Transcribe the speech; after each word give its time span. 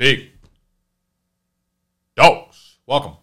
big 0.00 0.30
dogs. 2.16 2.78
Welcome, 2.86 3.16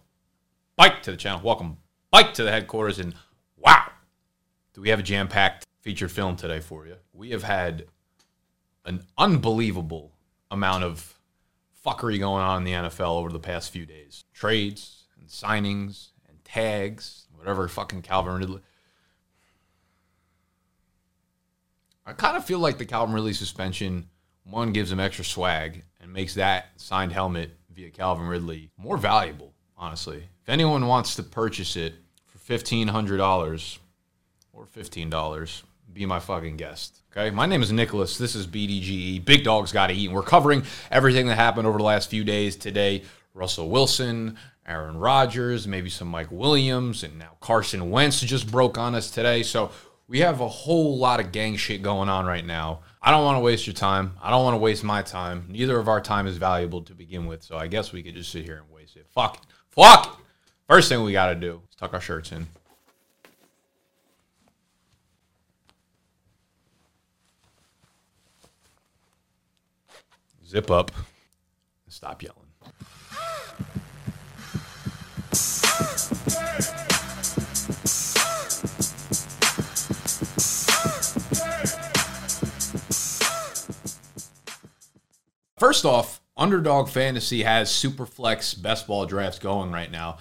bike 0.76 1.02
to 1.02 1.10
the 1.10 1.16
channel. 1.16 1.40
Welcome, 1.42 1.78
bike 2.12 2.34
to 2.34 2.44
the 2.44 2.52
headquarters. 2.52 3.00
And 3.00 3.16
wow, 3.56 3.90
do 4.74 4.80
we 4.80 4.90
have 4.90 5.00
a 5.00 5.02
jam 5.02 5.26
packed 5.26 5.66
featured 5.80 6.12
film 6.12 6.36
today 6.36 6.60
for 6.60 6.86
you? 6.86 6.94
We 7.12 7.30
have 7.30 7.42
had 7.42 7.86
an 8.84 9.04
unbelievable 9.18 10.12
amount 10.52 10.84
of 10.84 11.18
fuckery 11.84 12.20
going 12.20 12.44
on 12.44 12.58
in 12.58 12.64
the 12.64 12.88
NFL 12.88 13.18
over 13.18 13.30
the 13.30 13.40
past 13.40 13.72
few 13.72 13.84
days. 13.84 14.22
Trades 14.32 15.08
and 15.18 15.28
signings 15.28 16.10
and 16.28 16.44
tags, 16.44 17.26
whatever 17.34 17.66
fucking 17.66 18.02
Calvin 18.02 18.34
Ridley. 18.34 18.60
I 22.06 22.12
kind 22.12 22.36
of 22.36 22.44
feel 22.44 22.60
like 22.60 22.78
the 22.78 22.86
Calvin 22.86 23.16
Ridley 23.16 23.32
suspension 23.32 24.10
one 24.50 24.72
gives 24.72 24.90
him 24.90 25.00
extra 25.00 25.24
swag 25.24 25.82
and 26.00 26.12
makes 26.12 26.34
that 26.34 26.70
signed 26.76 27.12
helmet 27.12 27.50
via 27.70 27.90
Calvin 27.90 28.26
Ridley 28.26 28.70
more 28.76 28.96
valuable, 28.96 29.52
honestly. 29.76 30.28
If 30.42 30.48
anyone 30.48 30.86
wants 30.86 31.14
to 31.16 31.22
purchase 31.22 31.76
it 31.76 31.94
for 32.26 32.38
$1500 32.38 33.78
or 34.52 34.66
$15, 34.66 35.62
be 35.92 36.06
my 36.06 36.20
fucking 36.20 36.56
guest. 36.56 37.02
Okay? 37.12 37.30
My 37.30 37.46
name 37.46 37.62
is 37.62 37.72
Nicholas. 37.72 38.18
This 38.18 38.34
is 38.34 38.46
BDGE. 38.46 39.24
Big 39.24 39.44
Dogs 39.44 39.72
Gotta 39.72 39.92
Eat. 39.92 40.06
And 40.06 40.14
we're 40.14 40.22
covering 40.22 40.62
everything 40.90 41.26
that 41.26 41.36
happened 41.36 41.66
over 41.66 41.78
the 41.78 41.84
last 41.84 42.10
few 42.10 42.24
days. 42.24 42.56
Today, 42.56 43.02
Russell 43.34 43.68
Wilson, 43.68 44.36
Aaron 44.66 44.98
Rodgers, 44.98 45.66
maybe 45.66 45.90
some 45.90 46.08
Mike 46.08 46.30
Williams, 46.30 47.02
and 47.02 47.18
now 47.18 47.36
Carson 47.40 47.90
Wentz 47.90 48.20
just 48.20 48.50
broke 48.50 48.78
on 48.78 48.94
us 48.94 49.10
today. 49.10 49.42
So 49.42 49.70
we 50.06 50.20
have 50.20 50.40
a 50.40 50.48
whole 50.48 50.98
lot 50.98 51.20
of 51.20 51.32
gang 51.32 51.56
shit 51.56 51.82
going 51.82 52.08
on 52.08 52.26
right 52.26 52.44
now. 52.44 52.80
I 53.00 53.10
don't 53.10 53.24
want 53.24 53.36
to 53.36 53.40
waste 53.40 53.66
your 53.66 53.74
time. 53.74 54.16
I 54.22 54.30
don't 54.30 54.44
want 54.44 54.54
to 54.54 54.58
waste 54.58 54.82
my 54.82 55.02
time. 55.02 55.46
Neither 55.48 55.78
of 55.78 55.88
our 55.88 56.00
time 56.00 56.26
is 56.26 56.36
valuable 56.36 56.82
to 56.82 56.94
begin 56.94 57.26
with. 57.26 57.42
So 57.42 57.56
I 57.56 57.68
guess 57.68 57.92
we 57.92 58.02
could 58.02 58.14
just 58.14 58.30
sit 58.30 58.44
here 58.44 58.56
and 58.56 58.70
waste 58.74 58.96
it. 58.96 59.06
Fuck 59.10 59.36
it. 59.36 59.42
Fuck 59.70 60.18
it. 60.18 60.24
First 60.66 60.88
thing 60.88 61.02
we 61.02 61.12
got 61.12 61.28
to 61.28 61.34
do 61.34 61.62
is 61.68 61.76
tuck 61.76 61.94
our 61.94 62.00
shirts 62.00 62.32
in. 62.32 62.46
Zip 70.46 70.70
up. 70.70 70.90
And 71.84 71.94
stop 71.94 72.22
yelling. 72.22 72.38
First 85.68 85.84
off, 85.84 86.22
Underdog 86.34 86.88
Fantasy 86.88 87.42
has 87.42 87.68
Superflex 87.68 88.62
best 88.62 88.86
ball 88.86 89.04
drafts 89.04 89.38
going 89.38 89.70
right 89.70 89.90
now. 89.90 90.16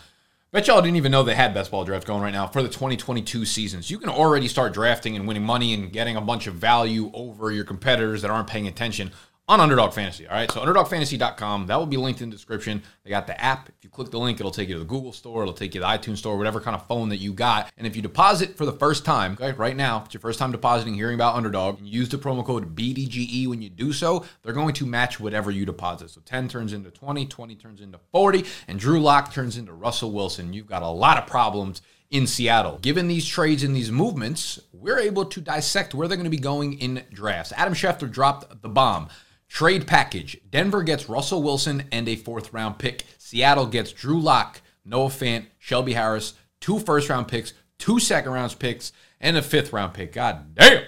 Bet 0.51 0.67
y'all 0.67 0.81
didn't 0.81 0.97
even 0.97 1.09
know 1.09 1.23
they 1.23 1.35
had 1.35 1.53
best 1.53 1.71
ball 1.71 1.85
drafts 1.85 2.05
going 2.05 2.21
right 2.21 2.33
now 2.33 2.47
for 2.47 2.61
the 2.61 2.67
2022 2.67 3.45
seasons. 3.45 3.89
You 3.89 3.97
can 3.97 4.09
already 4.09 4.49
start 4.49 4.73
drafting 4.73 5.15
and 5.15 5.25
winning 5.25 5.45
money 5.45 5.73
and 5.73 5.89
getting 5.89 6.17
a 6.17 6.21
bunch 6.21 6.47
of 6.47 6.55
value 6.55 7.09
over 7.13 7.49
your 7.49 7.63
competitors 7.63 8.23
that 8.23 8.29
aren't 8.29 8.49
paying 8.49 8.67
attention 8.67 9.13
on 9.49 9.61
Underdog 9.61 9.93
Fantasy. 9.93 10.27
All 10.27 10.35
right, 10.35 10.51
so 10.51 10.59
UnderdogFantasy.com, 10.59 11.67
that 11.67 11.77
will 11.77 11.85
be 11.85 11.95
linked 11.95 12.21
in 12.21 12.29
the 12.29 12.35
description. 12.35 12.83
They 13.03 13.09
got 13.09 13.27
the 13.27 13.41
app. 13.41 13.69
If 13.69 13.75
you 13.81 13.89
click 13.89 14.11
the 14.11 14.19
link, 14.19 14.39
it'll 14.39 14.51
take 14.51 14.67
you 14.67 14.75
to 14.75 14.79
the 14.79 14.85
Google 14.85 15.13
Store, 15.13 15.43
it'll 15.43 15.53
take 15.53 15.73
you 15.73 15.79
to 15.79 15.87
the 15.87 15.91
iTunes 15.91 16.17
Store, 16.17 16.37
whatever 16.37 16.59
kind 16.59 16.75
of 16.75 16.85
phone 16.85 17.09
that 17.09 17.17
you 17.17 17.31
got. 17.31 17.71
And 17.77 17.87
if 17.87 17.95
you 17.95 18.01
deposit 18.01 18.57
for 18.57 18.65
the 18.65 18.73
first 18.73 19.05
time, 19.05 19.33
okay, 19.39 19.53
right 19.53 19.75
now, 19.75 20.03
it's 20.03 20.13
your 20.13 20.21
first 20.21 20.37
time 20.37 20.51
depositing, 20.51 20.95
hearing 20.95 21.15
about 21.15 21.35
Underdog, 21.35 21.79
use 21.81 22.09
the 22.09 22.17
promo 22.17 22.45
code 22.45 22.75
BDGE 22.75 23.47
when 23.47 23.61
you 23.61 23.69
do 23.69 23.93
so, 23.93 24.25
they're 24.43 24.53
going 24.53 24.73
to 24.73 24.85
match 24.85 25.17
whatever 25.17 25.49
you 25.49 25.65
deposit. 25.65 26.09
So 26.09 26.19
10 26.25 26.49
turns 26.49 26.73
into 26.73 26.91
20, 26.91 27.25
20 27.25 27.55
turns 27.55 27.79
into 27.79 27.99
40, 28.11 28.43
and 28.67 28.77
Drew 28.77 28.99
Lock 28.99 29.31
turns 29.31 29.57
into 29.57 29.71
Russell 29.71 30.11
Wilson. 30.11 30.51
You've 30.51 30.67
got 30.67 30.83
a 30.83 30.89
lot 30.89 31.17
of 31.17 31.25
problems 31.25 31.81
in 32.09 32.27
Seattle. 32.27 32.79
Given 32.79 33.07
these 33.07 33.25
trades 33.25 33.63
and 33.63 33.75
these 33.75 33.91
movements, 33.91 34.59
we're 34.73 34.99
able 34.99 35.25
to 35.25 35.41
dissect 35.41 35.93
where 35.93 36.07
they're 36.07 36.17
going 36.17 36.25
to 36.25 36.30
be 36.30 36.37
going 36.37 36.80
in 36.80 37.03
drafts. 37.13 37.53
Adam 37.55 37.73
Schefter 37.73 38.11
dropped 38.11 38.61
the 38.61 38.69
bomb. 38.69 39.09
Trade 39.47 39.87
package 39.87 40.39
Denver 40.49 40.83
gets 40.83 41.09
Russell 41.09 41.41
Wilson 41.41 41.85
and 41.91 42.08
a 42.08 42.15
fourth 42.15 42.53
round 42.53 42.77
pick. 42.77 43.05
Seattle 43.17 43.65
gets 43.65 43.91
Drew 43.91 44.19
Lock, 44.19 44.61
Noah 44.85 45.09
Fant, 45.09 45.45
Shelby 45.58 45.93
Harris, 45.93 46.33
two 46.59 46.80
first 46.80 47.09
round 47.09 47.27
picks, 47.27 47.53
two 47.77 47.99
second 47.99 48.31
round 48.31 48.57
picks, 48.59 48.91
and 49.19 49.37
a 49.37 49.41
fifth 49.41 49.73
round 49.73 49.93
pick. 49.93 50.13
God 50.13 50.55
damn. 50.55 50.83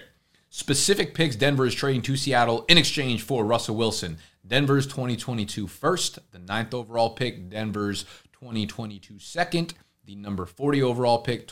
Specific 0.50 1.14
picks 1.14 1.36
Denver 1.36 1.66
is 1.66 1.76
trading 1.76 2.02
to 2.02 2.18
Seattle 2.18 2.66
in 2.68 2.78
exchange 2.78 3.22
for 3.22 3.46
Russell 3.46 3.76
Wilson. 3.76 4.18
Denver's 4.46 4.88
2022 4.88 5.68
first, 5.68 6.18
the 6.32 6.40
ninth 6.40 6.74
overall 6.74 7.12
pick, 7.12 7.50
Denver's 7.50 8.04
2022 8.34 9.20
second, 9.20 9.76
the 10.06 10.16
number 10.16 10.46
40 10.46 10.82
overall 10.82 11.20
pick, 11.20 11.48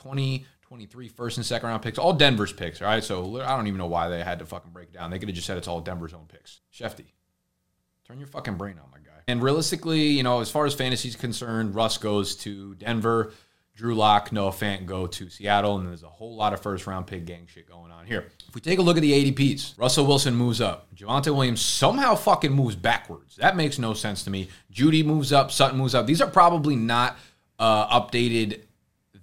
2023 0.68 1.08
first 1.08 1.38
and 1.38 1.46
second 1.46 1.70
round 1.70 1.82
picks, 1.82 1.98
all 1.98 2.12
Denver's 2.12 2.52
picks, 2.52 2.82
all 2.82 2.90
right? 2.90 3.04
So 3.04 3.42
I 3.42 3.56
don't 3.56 3.68
even 3.68 3.78
know 3.78 3.88
why 3.88 4.10
they 4.10 4.22
had 4.22 4.40
to 4.40 4.46
fucking 4.46 4.72
break 4.72 4.92
down. 4.92 5.10
They 5.10 5.18
could 5.18 5.30
have 5.30 5.36
just 5.36 5.48
said 5.48 5.58
it's 5.58 5.68
all 5.68 5.80
Denver's 5.80 6.14
own 6.14 6.26
picks. 6.28 6.60
Shefty, 6.74 7.06
turn 8.06 8.20
your 8.20 8.28
fucking 8.28 8.56
brain 8.56 8.78
on, 8.78 8.92
my 8.92 8.98
guy. 8.98 9.22
And 9.30 9.42
realistically, 9.42 10.08
you 10.08 10.24
know, 10.24 10.42
as 10.42 10.52
far 10.52 10.66
as 10.66 10.74
fantasy 10.74 11.08
is 11.08 11.16
concerned, 11.16 11.74
Russ 11.74 11.98
goes 11.98 12.36
to 12.38 12.76
Denver. 12.76 13.32
Drew 13.76 13.94
Lock, 13.94 14.32
Noah 14.32 14.52
Fant 14.52 14.88
go 14.88 15.06
to 15.06 15.30
Seattle, 15.30 15.78
and 15.78 15.88
there's 15.88 16.02
a 16.02 16.10
whole 16.10 16.36
lot 16.36 16.52
of 16.52 16.62
first 16.62 16.86
round 16.88 17.06
pick 17.06 17.26
gang 17.26 17.48
shit 17.48 17.70
going 17.70 17.92
on 17.92 18.08
here. 18.08 18.26
If 18.50 18.56
we 18.56 18.60
take 18.60 18.80
a 18.80 18.82
look 18.82 18.98
at 18.98 19.02
the 19.02 19.32
ADPs, 19.32 19.78
Russell 19.78 20.08
Wilson 20.08 20.36
moves 20.36 20.60
up. 20.60 20.94
Javonte 20.96 21.28
Williams 21.34 21.62
somehow 21.62 22.16
fucking 22.16 22.52
moves 22.52 22.76
backwards. 22.76 23.36
That 23.36 23.56
makes 23.56 23.78
no 23.78 23.94
sense 23.94 24.24
to 24.24 24.32
me. 24.32 24.50
Jeudy 24.74 25.06
moves 25.06 25.32
up. 25.32 25.52
Sutton 25.52 25.78
moves 25.78 25.94
up. 25.94 26.08
These 26.08 26.22
are 26.22 26.30
probably 26.30 26.76
not 26.76 27.18
uh, 27.60 28.02
updated 28.02 28.62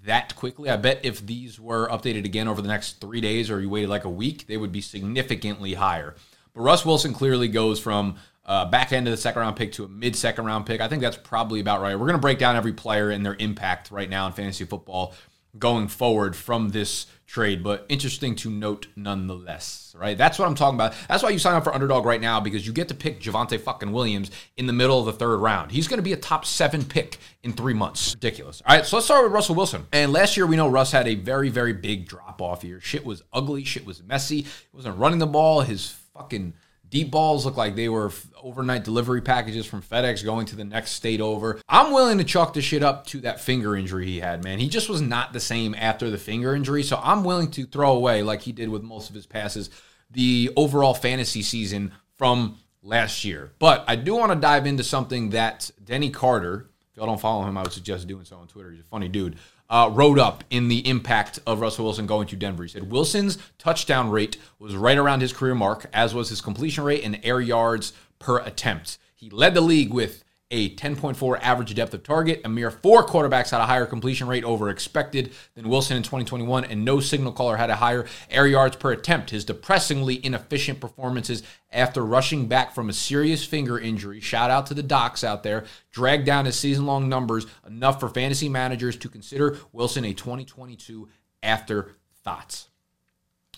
that 0.05 0.35
quickly. 0.37 0.71
I 0.71 0.77
bet 0.77 1.01
if 1.03 1.25
these 1.25 1.59
were 1.59 1.89
updated 1.89 2.25
again 2.25 2.49
over 2.49 2.63
the 2.63 2.69
next 2.69 3.01
three 3.01 3.21
days 3.21 3.51
or 3.51 3.61
you 3.61 3.69
waited 3.69 3.91
like 3.91 4.05
a 4.05 4.11
week, 4.11 4.47
they 4.47 4.57
would 4.57 4.73
be 4.73 4.81
significantly 4.81 5.75
higher. 5.75 6.15
But 6.55 6.63
Russ 6.63 6.85
Wilson 6.85 7.13
clearly 7.13 7.49
goes 7.49 7.81
from 7.81 8.17
uh, 8.47 8.67
back 8.67 8.93
end 8.93 9.07
of 9.07 9.11
the 9.11 9.17
second 9.17 9.41
round 9.41 9.57
pick 9.57 9.73
to 9.73 9.85
a 9.85 9.89
mid 9.89 10.15
second 10.15 10.45
round 10.45 10.67
pick. 10.67 10.81
I 10.81 10.89
think 10.89 11.03
that's 11.03 11.17
probably 11.17 11.61
about 11.61 11.81
right. 11.81 11.95
We're 11.95 12.07
going 12.07 12.13
to 12.13 12.19
break 12.19 12.39
down 12.39 12.57
every 12.57 12.73
player 12.73 13.11
and 13.11 13.25
their 13.25 13.37
impact 13.39 13.91
right 13.91 14.09
now 14.09 14.27
in 14.27 14.33
fantasy 14.33 14.65
football 14.65 15.15
going 15.59 15.89
forward 15.89 16.35
from 16.35 16.71
this 16.71 17.07
trade, 17.27 17.63
but 17.63 17.87
interesting 17.89 18.37
to 18.37 18.51
note 18.51 18.87
nonetheless, 18.97 19.95
right? 19.99 20.17
That's 20.17 20.39
what 20.39 20.47
I'm 20.47 20.55
talking 20.55 20.77
about. 20.77 20.95
That's 21.09 21.23
why 21.23 21.31
you 21.31 21.39
sign 21.39 21.55
up 21.55 21.65
for 21.65 21.75
Underdog 21.75 22.05
right 22.05 22.21
now 22.21 22.39
because 22.41 22.67
you 22.67 22.73
get 22.73 22.89
to 22.89 22.95
pick 22.95 23.21
Javonte 23.21 23.61
fucking 23.61 23.91
Williams 23.93 24.31
in 24.57 24.67
the 24.67 24.73
middle 24.73 24.99
of 24.99 25.07
the 25.07 25.13
third 25.13 25.39
round. 25.39 25.73
He's 25.73 25.89
going 25.89 25.99
to 25.99 26.03
be 26.03 26.13
a 26.13 26.17
top 26.17 26.45
seven 26.45 26.85
pick 26.85 27.19
in 27.43 27.53
three 27.53 27.75
months. 27.75 28.15
Ridiculous. 28.15 28.63
All 28.67 28.77
right, 28.77 28.87
so 28.87 28.97
let's 28.97 29.07
start 29.07 29.25
with 29.25 29.33
Russell 29.33 29.55
Wilson. 29.55 29.87
And 29.93 30.13
last 30.13 30.37
year, 30.37 30.47
we 30.47 30.57
know 30.57 30.69
Russ 30.69 30.93
had 30.93 31.09
a 31.09 31.15
very, 31.15 31.49
very 31.49 31.73
big 31.73 32.07
drop 32.07 32.41
off 32.41 32.63
year. 32.63 32.81
Shit 32.81 33.05
was 33.05 33.23
ugly. 33.33 33.65
Shit 33.65 33.87
was 33.87 34.03
messy. 34.03 34.43
He 34.43 34.49
wasn't 34.73 34.99
running 34.99 35.19
the 35.19 35.27
ball. 35.27 35.63
His 35.63 35.91
fucking 36.15 36.55
Deep 36.95 37.11
balls 37.11 37.45
look 37.45 37.57
like 37.57 37.75
they 37.75 37.89
were 37.89 38.13
overnight 38.41 38.85
delivery 38.85 39.21
packages 39.21 39.67
from 39.67 39.83
FedEx 39.83 40.25
going 40.25 40.47
to 40.47 40.55
the 40.55 40.63
next 40.63 40.93
state 40.93 41.21
over. 41.21 41.61
I'm 41.69 41.93
willing 41.93 42.19
to 42.19 42.25
chalk 42.25 42.55
the 42.55 42.63
shit 42.63 42.85
up 42.85 43.05
to 43.09 43.21
that 43.23 43.41
finger 43.41 43.75
injury 43.75 44.07
he 44.07 44.21
had, 44.21 44.45
man. 44.45 44.61
He 44.61 44.69
just 44.69 44.89
was 44.89 45.01
not 45.01 45.33
the 45.33 45.41
same 45.41 45.75
after 45.75 46.09
the 46.09 46.19
finger 46.19 46.55
injury. 46.55 46.85
So 46.85 47.01
I'm 47.03 47.25
willing 47.25 47.51
to 47.51 47.67
throw 47.67 47.97
away, 47.97 48.23
like 48.23 48.43
he 48.43 48.53
did 48.53 48.69
with 48.69 48.85
most 48.85 49.09
of 49.09 49.17
his 49.17 49.27
passes, 49.27 49.71
the 50.13 50.53
overall 50.55 50.95
fantasy 50.95 51.43
season 51.43 51.91
from 52.17 52.59
last 52.81 53.25
year. 53.25 53.51
But 53.59 53.83
I 53.89 53.97
do 53.97 54.15
want 54.15 54.31
to 54.31 54.39
dive 54.39 54.65
into 54.65 54.85
something 54.85 55.31
that 55.31 55.73
Denny 55.85 56.11
Carter, 56.11 56.71
if 56.93 56.97
y'all 56.97 57.07
don't 57.07 57.21
follow 57.21 57.43
him, 57.43 57.59
I 57.59 57.63
would 57.63 57.73
suggest 57.73 58.07
doing 58.07 58.25
so 58.25 58.37
on 58.37 58.47
Twitter. 58.47 58.71
He's 58.71 58.83
a 58.83 58.85
funny 58.85 59.09
dude 59.09 59.35
uh, 59.75 59.89
wrote 59.89 60.21
up 60.21 60.45
in 60.51 60.69
the 60.69 60.89
impact 60.89 61.41
of 61.49 61.61
Russell 61.61 61.85
Wilson 61.87 62.07
going 62.07 62.29
to 62.29 62.37
Denver. 62.37 62.63
He 62.63 62.69
said 62.69 62.93
Wilson's 62.93 63.39
touchdown 63.59 64.09
rate 64.09 64.37
was 64.61 64.77
right 64.77 64.97
around 64.97 65.21
his 65.21 65.33
career 65.33 65.57
mark, 65.57 65.87
as 65.93 66.15
was 66.15 66.29
his 66.29 66.41
completion 66.41 66.85
rate 66.85 67.03
and 67.03 67.19
air 67.25 67.41
yards 67.41 67.93
per 68.21 68.39
attempt. 68.39 68.99
He 69.17 69.29
led 69.31 69.53
the 69.53 69.61
league 69.61 69.93
with 69.93 70.24
a 70.51 70.75
10.4 70.77 71.39
average 71.41 71.75
depth 71.75 71.95
of 71.95 72.03
target. 72.03 72.41
A 72.45 72.49
mere 72.49 72.71
four 72.71 73.05
quarterbacks 73.07 73.51
had 73.51 73.61
a 73.61 73.67
higher 73.67 73.87
completion 73.87 74.27
rate 74.27 74.45
over 74.45 74.69
expected 74.69 75.33
than 75.55 75.69
Wilson 75.69 75.97
in 75.97 76.03
2021, 76.03 76.65
and 76.65 76.85
no 76.85 77.01
signal 77.01 77.33
caller 77.33 77.57
had 77.57 77.71
a 77.71 77.77
higher 77.77 78.07
air 78.31 78.47
yards 78.47 78.77
per 78.77 78.93
attempt. 78.93 79.31
His 79.31 79.45
depressingly 79.45 80.25
inefficient 80.25 80.81
performances 80.81 81.43
after 81.71 82.05
rushing 82.05 82.47
back 82.47 82.75
from 82.75 82.89
a 82.89 82.93
serious 82.93 83.45
finger 83.45 83.79
injury, 83.79 84.21
shout 84.21 84.51
out 84.51 84.67
to 84.67 84.75
the 84.75 84.83
docs 84.83 85.25
out 85.25 85.43
there, 85.43 85.65
dragged 85.91 86.27
down 86.27 86.45
his 86.45 86.59
season 86.59 86.87
long 86.87 87.09
numbers 87.09 87.47
enough 87.67 87.99
for 87.99 88.09
fantasy 88.09 88.49
managers 88.49 88.97
to 88.99 89.09
consider 89.09 89.59
Wilson 89.73 90.05
a 90.05 90.15
2022 90.15 91.09
afterthoughts. 91.43 92.69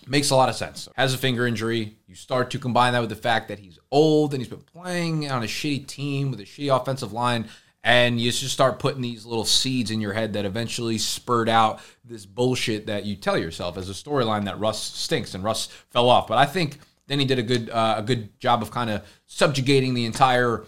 Makes 0.09 0.31
a 0.31 0.37
lot 0.37 0.49
of 0.49 0.55
sense. 0.55 0.89
Has 0.95 1.15
a 1.15 1.19
finger 1.19 1.47
injury. 1.47 1.97
You 2.07 2.15
start 2.15 2.51
to 2.53 2.59
combine 2.59 2.93
that 2.93 3.01
with 3.01 3.11
the 3.11 3.17
fact 3.17 3.49
that 3.49 3.59
he's 3.59 3.79
old 3.91 4.33
and 4.33 4.41
he's 4.41 4.49
been 4.49 4.61
playing 4.61 5.31
on 5.31 5.43
a 5.43 5.47
shitty 5.47 5.87
team 5.87 6.31
with 6.31 6.41
a 6.41 6.45
shitty 6.45 6.75
offensive 6.75 7.13
line. 7.13 7.49
And 7.83 8.21
you 8.21 8.31
just 8.31 8.53
start 8.53 8.79
putting 8.79 9.01
these 9.01 9.25
little 9.25 9.45
seeds 9.45 9.91
in 9.91 10.01
your 10.01 10.13
head 10.13 10.33
that 10.33 10.45
eventually 10.45 10.99
spurred 10.99 11.49
out 11.49 11.81
this 12.05 12.27
bullshit 12.27 12.87
that 12.87 13.05
you 13.05 13.17
tell 13.17 13.39
yourself 13.39 13.77
as 13.77 13.89
a 13.89 13.93
storyline 13.93 14.45
that 14.45 14.59
Russ 14.59 14.83
stinks 14.83 15.35
and 15.35 15.45
Russ 15.45 15.67
fell 15.91 16.09
off. 16.09 16.27
But 16.27 16.39
I 16.39 16.47
think 16.47 16.79
then 17.07 17.19
he 17.19 17.25
did 17.25 17.39
a 17.39 17.45
good 17.45 17.71
uh, 17.71 17.97
a 17.99 18.03
good 18.03 18.39
job 18.41 18.63
of 18.63 18.71
kind 18.71 18.91
of 18.91 19.05
subjugating 19.27 19.95
the 19.95 20.05
entire 20.05 20.65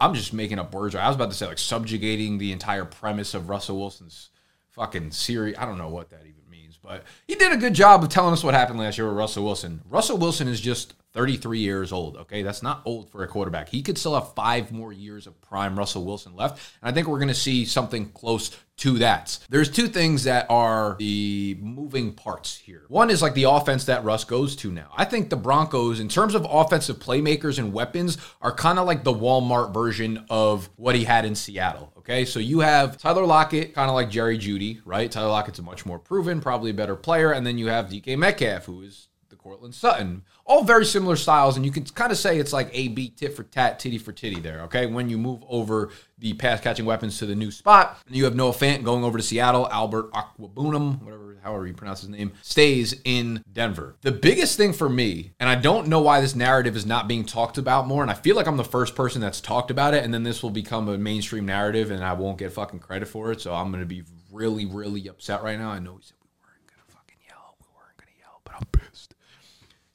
I'm 0.00 0.14
just 0.14 0.32
making 0.32 0.58
up 0.58 0.74
words. 0.74 0.94
I 0.94 1.06
was 1.06 1.16
about 1.16 1.30
to 1.30 1.36
say 1.36 1.46
like 1.46 1.58
subjugating 1.58 2.38
the 2.38 2.52
entire 2.52 2.84
premise 2.84 3.34
of 3.34 3.48
Russell 3.48 3.78
Wilson's 3.78 4.30
fucking 4.76 5.10
series. 5.10 5.56
I 5.58 5.64
don't 5.64 5.78
know 5.78 5.88
what 5.88 6.10
that 6.10 6.20
even 6.20 6.42
means, 6.50 6.78
but 6.80 7.02
he 7.26 7.34
did 7.34 7.50
a 7.50 7.56
good 7.56 7.74
job 7.74 8.04
of 8.04 8.10
telling 8.10 8.32
us 8.32 8.44
what 8.44 8.54
happened 8.54 8.78
last 8.78 8.98
year 8.98 9.08
with 9.08 9.16
Russell 9.16 9.44
Wilson. 9.44 9.80
Russell 9.88 10.18
Wilson 10.18 10.46
is 10.46 10.60
just 10.60 10.94
33 11.16 11.60
years 11.60 11.92
old. 11.92 12.18
Okay, 12.18 12.42
that's 12.42 12.62
not 12.62 12.82
old 12.84 13.10
for 13.10 13.24
a 13.24 13.26
quarterback. 13.26 13.70
He 13.70 13.82
could 13.82 13.96
still 13.96 14.14
have 14.14 14.34
five 14.34 14.70
more 14.70 14.92
years 14.92 15.26
of 15.26 15.40
prime 15.40 15.78
Russell 15.78 16.04
Wilson 16.04 16.36
left, 16.36 16.60
and 16.82 16.90
I 16.90 16.92
think 16.92 17.08
we're 17.08 17.18
going 17.18 17.28
to 17.28 17.34
see 17.34 17.64
something 17.64 18.10
close 18.10 18.50
to 18.78 18.98
that. 18.98 19.38
There's 19.48 19.70
two 19.70 19.88
things 19.88 20.24
that 20.24 20.44
are 20.50 20.96
the 20.98 21.56
moving 21.58 22.12
parts 22.12 22.58
here. 22.58 22.82
One 22.88 23.08
is 23.08 23.22
like 23.22 23.32
the 23.32 23.44
offense 23.44 23.86
that 23.86 24.04
Russ 24.04 24.24
goes 24.24 24.54
to 24.56 24.70
now. 24.70 24.90
I 24.94 25.06
think 25.06 25.30
the 25.30 25.36
Broncos, 25.36 26.00
in 26.00 26.08
terms 26.08 26.34
of 26.34 26.46
offensive 26.48 26.98
playmakers 26.98 27.58
and 27.58 27.72
weapons, 27.72 28.18
are 28.42 28.52
kind 28.52 28.78
of 28.78 28.86
like 28.86 29.02
the 29.02 29.14
Walmart 29.14 29.72
version 29.72 30.26
of 30.28 30.68
what 30.76 30.94
he 30.94 31.04
had 31.04 31.24
in 31.24 31.34
Seattle. 31.34 31.94
Okay, 31.96 32.26
so 32.26 32.38
you 32.38 32.60
have 32.60 32.98
Tyler 32.98 33.24
Lockett, 33.24 33.74
kind 33.74 33.88
of 33.88 33.94
like 33.94 34.10
Jerry 34.10 34.36
Jeudy, 34.36 34.82
right? 34.84 35.10
Tyler 35.10 35.30
Lockett's 35.30 35.60
a 35.60 35.62
much 35.62 35.86
more 35.86 35.98
proven, 35.98 36.42
probably 36.42 36.72
a 36.72 36.74
better 36.74 36.94
player, 36.94 37.32
and 37.32 37.46
then 37.46 37.56
you 37.56 37.68
have 37.68 37.88
DK 37.88 38.18
Metcalf, 38.18 38.66
who 38.66 38.82
is 38.82 39.08
the 39.28 39.36
Courtland 39.36 39.74
Sutton. 39.74 40.22
All 40.48 40.62
very 40.62 40.84
similar 40.84 41.16
styles, 41.16 41.56
and 41.56 41.66
you 41.66 41.72
can 41.72 41.84
kind 41.84 42.12
of 42.12 42.18
say 42.18 42.38
it's 42.38 42.52
like 42.52 42.70
A 42.72 42.86
B 42.88 43.08
tit 43.10 43.34
for 43.34 43.42
tat, 43.42 43.80
titty 43.80 43.98
for 43.98 44.12
titty 44.12 44.40
there, 44.40 44.60
okay? 44.62 44.86
When 44.86 45.10
you 45.10 45.18
move 45.18 45.42
over 45.48 45.90
the 46.18 46.34
pass 46.34 46.60
catching 46.60 46.84
weapons 46.84 47.18
to 47.18 47.26
the 47.26 47.34
new 47.34 47.50
spot, 47.50 47.98
you 48.08 48.24
have 48.24 48.36
Noah 48.36 48.52
Fant 48.52 48.84
going 48.84 49.02
over 49.02 49.18
to 49.18 49.24
Seattle, 49.24 49.68
Albert 49.72 50.12
Okwuegbunam, 50.12 51.02
whatever, 51.02 51.36
however 51.42 51.66
you 51.66 51.74
pronounce 51.74 52.02
his 52.02 52.10
name, 52.10 52.32
stays 52.42 52.94
in 53.04 53.42
Denver. 53.52 53.96
The 54.02 54.12
biggest 54.12 54.56
thing 54.56 54.72
for 54.72 54.88
me, 54.88 55.32
and 55.40 55.48
I 55.50 55.56
don't 55.56 55.88
know 55.88 56.00
why 56.00 56.20
this 56.20 56.36
narrative 56.36 56.76
is 56.76 56.86
not 56.86 57.08
being 57.08 57.24
talked 57.24 57.58
about 57.58 57.88
more, 57.88 58.02
and 58.02 58.10
I 58.10 58.14
feel 58.14 58.36
like 58.36 58.46
I'm 58.46 58.56
the 58.56 58.62
first 58.62 58.94
person 58.94 59.20
that's 59.20 59.40
talked 59.40 59.72
about 59.72 59.94
it, 59.94 60.04
and 60.04 60.14
then 60.14 60.22
this 60.22 60.44
will 60.44 60.50
become 60.50 60.88
a 60.88 60.96
mainstream 60.96 61.44
narrative, 61.44 61.90
and 61.90 62.04
I 62.04 62.12
won't 62.12 62.38
get 62.38 62.52
fucking 62.52 62.78
credit 62.78 63.08
for 63.08 63.32
it, 63.32 63.40
so 63.40 63.52
I'm 63.52 63.72
gonna 63.72 63.84
be 63.84 64.04
really, 64.30 64.64
really 64.64 65.08
upset 65.08 65.42
right 65.42 65.58
now. 65.58 65.70
I 65.70 65.80
know 65.80 65.98
said 66.00 66.16
we 66.22 66.30
weren't 66.40 66.66
gonna 66.68 66.82
fucking 66.86 67.18
yell, 67.28 67.56
we 67.60 67.66
weren't 67.76 67.96
gonna 67.96 68.16
yell, 68.16 68.40
but 68.44 68.54
I'm 68.54 68.66
pissed. 68.70 69.14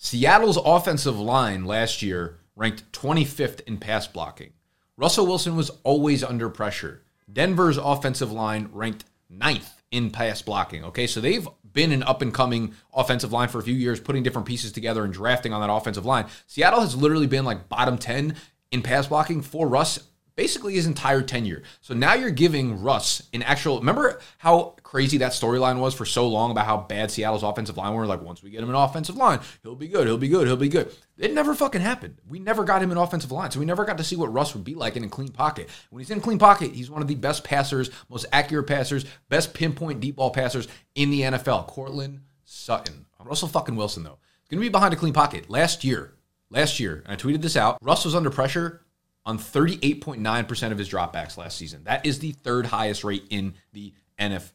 Seattle's 0.04 0.58
offensive 0.58 1.20
line 1.20 1.64
last 1.64 2.02
year 2.02 2.40
ranked 2.56 2.92
25th 2.92 3.62
in 3.68 3.78
pass 3.78 4.08
blocking. 4.08 4.52
Russell 4.98 5.28
Wilson 5.28 5.56
was 5.56 5.70
always 5.84 6.24
under 6.24 6.50
pressure. 6.50 7.04
Denver's 7.32 7.78
offensive 7.78 8.32
line 8.32 8.68
ranked 8.72 9.06
ninth 9.30 9.80
in 9.92 10.10
pass 10.10 10.42
blocking. 10.42 10.84
Okay, 10.86 11.06
so 11.06 11.22
they've 11.22 11.48
been 11.72 11.92
an 11.92 12.02
up 12.02 12.24
and 12.24 12.34
coming 12.34 12.74
offensive 12.96 13.32
line 13.32 13.48
for 13.48 13.60
a 13.60 13.64
few 13.64 13.76
years, 13.76 14.00
putting 14.00 14.24
different 14.24 14.48
pieces 14.48 14.72
together 14.72 15.04
and 15.04 15.14
drafting 15.14 15.54
on 15.54 15.62
that 15.62 15.72
offensive 15.72 16.04
line. 16.04 16.26
Seattle 16.48 16.82
has 16.82 16.96
literally 16.96 17.28
been 17.28 17.46
like 17.46 17.70
bottom 17.70 18.00
10 18.00 18.36
in 18.72 18.82
pass 18.82 19.06
blocking 19.06 19.44
for 19.44 19.68
Russ 19.68 20.00
basically 20.42 20.74
his 20.74 20.88
entire 20.88 21.22
tenure. 21.22 21.62
So 21.82 21.94
now 21.94 22.16
you're 22.16 22.32
giving 22.32 22.82
Russ 22.82 23.22
an 23.32 23.44
actual. 23.44 23.78
Remember 23.78 24.20
how 24.40 24.76
crazy 24.82 25.20
that 25.20 25.34
storyline 25.34 25.80
was 25.80 25.94
for 25.94 26.04
so 26.04 26.28
long 26.28 26.50
about 26.50 26.66
how 26.66 26.78
bad 26.78 27.12
Seattle's 27.12 27.44
offensive 27.44 27.78
line 27.78 27.94
were? 27.94 28.08
Like, 28.08 28.24
once 28.24 28.42
we 28.42 28.50
get 28.50 28.64
him 28.64 28.70
an 28.70 28.76
offensive 28.76 29.16
line, 29.16 29.40
he'll 29.62 29.76
be 29.76 29.88
good, 29.88 30.08
he'll 30.08 30.18
be 30.18 30.28
good, 30.28 30.48
he'll 30.48 30.58
be 30.58 30.68
good. 30.68 30.92
It 31.20 31.32
never 31.32 31.54
fucking 31.54 31.82
happened. 31.82 32.18
We 32.28 32.40
never 32.40 32.64
got 32.64 32.82
him 32.82 32.90
an 32.90 32.98
offensive 32.98 33.32
line. 33.32 33.52
So 33.52 33.60
we 33.60 33.68
never 33.68 33.86
got 33.86 34.00
to 34.00 34.04
see 34.04 34.16
what 34.16 34.34
Russ 34.34 34.56
would 34.56 34.64
be 34.64 34.74
like 34.74 34.96
in 34.96 35.04
a 35.04 35.10
clean 35.10 35.30
pocket. 35.30 35.70
When 35.92 36.00
he's 36.00 36.10
in 36.10 36.18
a 36.18 36.22
clean 36.22 36.40
pocket, 36.40 36.72
he's 36.72 36.90
one 36.90 37.04
of 37.04 37.08
the 37.08 37.14
best 37.14 37.44
passers, 37.44 37.92
most 38.10 38.26
accurate 38.32 38.66
passers, 38.66 39.06
best 39.30 39.54
pinpoint 39.54 40.00
deep 40.00 40.16
ball 40.16 40.32
passers 40.32 40.68
in 40.96 41.12
the 41.12 41.22
NFL. 41.22 41.68
Courtland 41.68 42.22
Sutton. 42.46 43.06
Russell 43.24 43.48
fucking 43.48 43.76
Wilson, 43.76 44.02
though. 44.02 44.18
Going 44.50 44.60
to 44.60 44.66
be 44.66 44.70
behind 44.70 44.92
a 44.92 44.98
clean 44.98 45.14
pocket. 45.14 45.52
Last 45.52 45.84
year, 45.84 46.16
last 46.50 46.80
year, 46.80 47.04
and 47.06 47.14
I 47.14 47.16
tweeted 47.16 47.44
this 47.44 47.56
out, 47.56 47.78
Russ 47.84 48.06
was 48.06 48.16
under 48.16 48.32
pressure 48.32 48.82
on 49.26 49.38
38.9% 49.38 50.72
of 50.72 50.78
his 50.78 50.90
dropbacks 50.90 51.38
last 51.38 51.58
season. 51.58 51.84
That 51.84 52.06
is 52.06 52.20
the 52.20 52.32
third 52.32 52.66
highest 52.66 53.04
rate 53.04 53.26
in 53.30 53.54
the 53.74 53.94
NFL. 54.20 54.52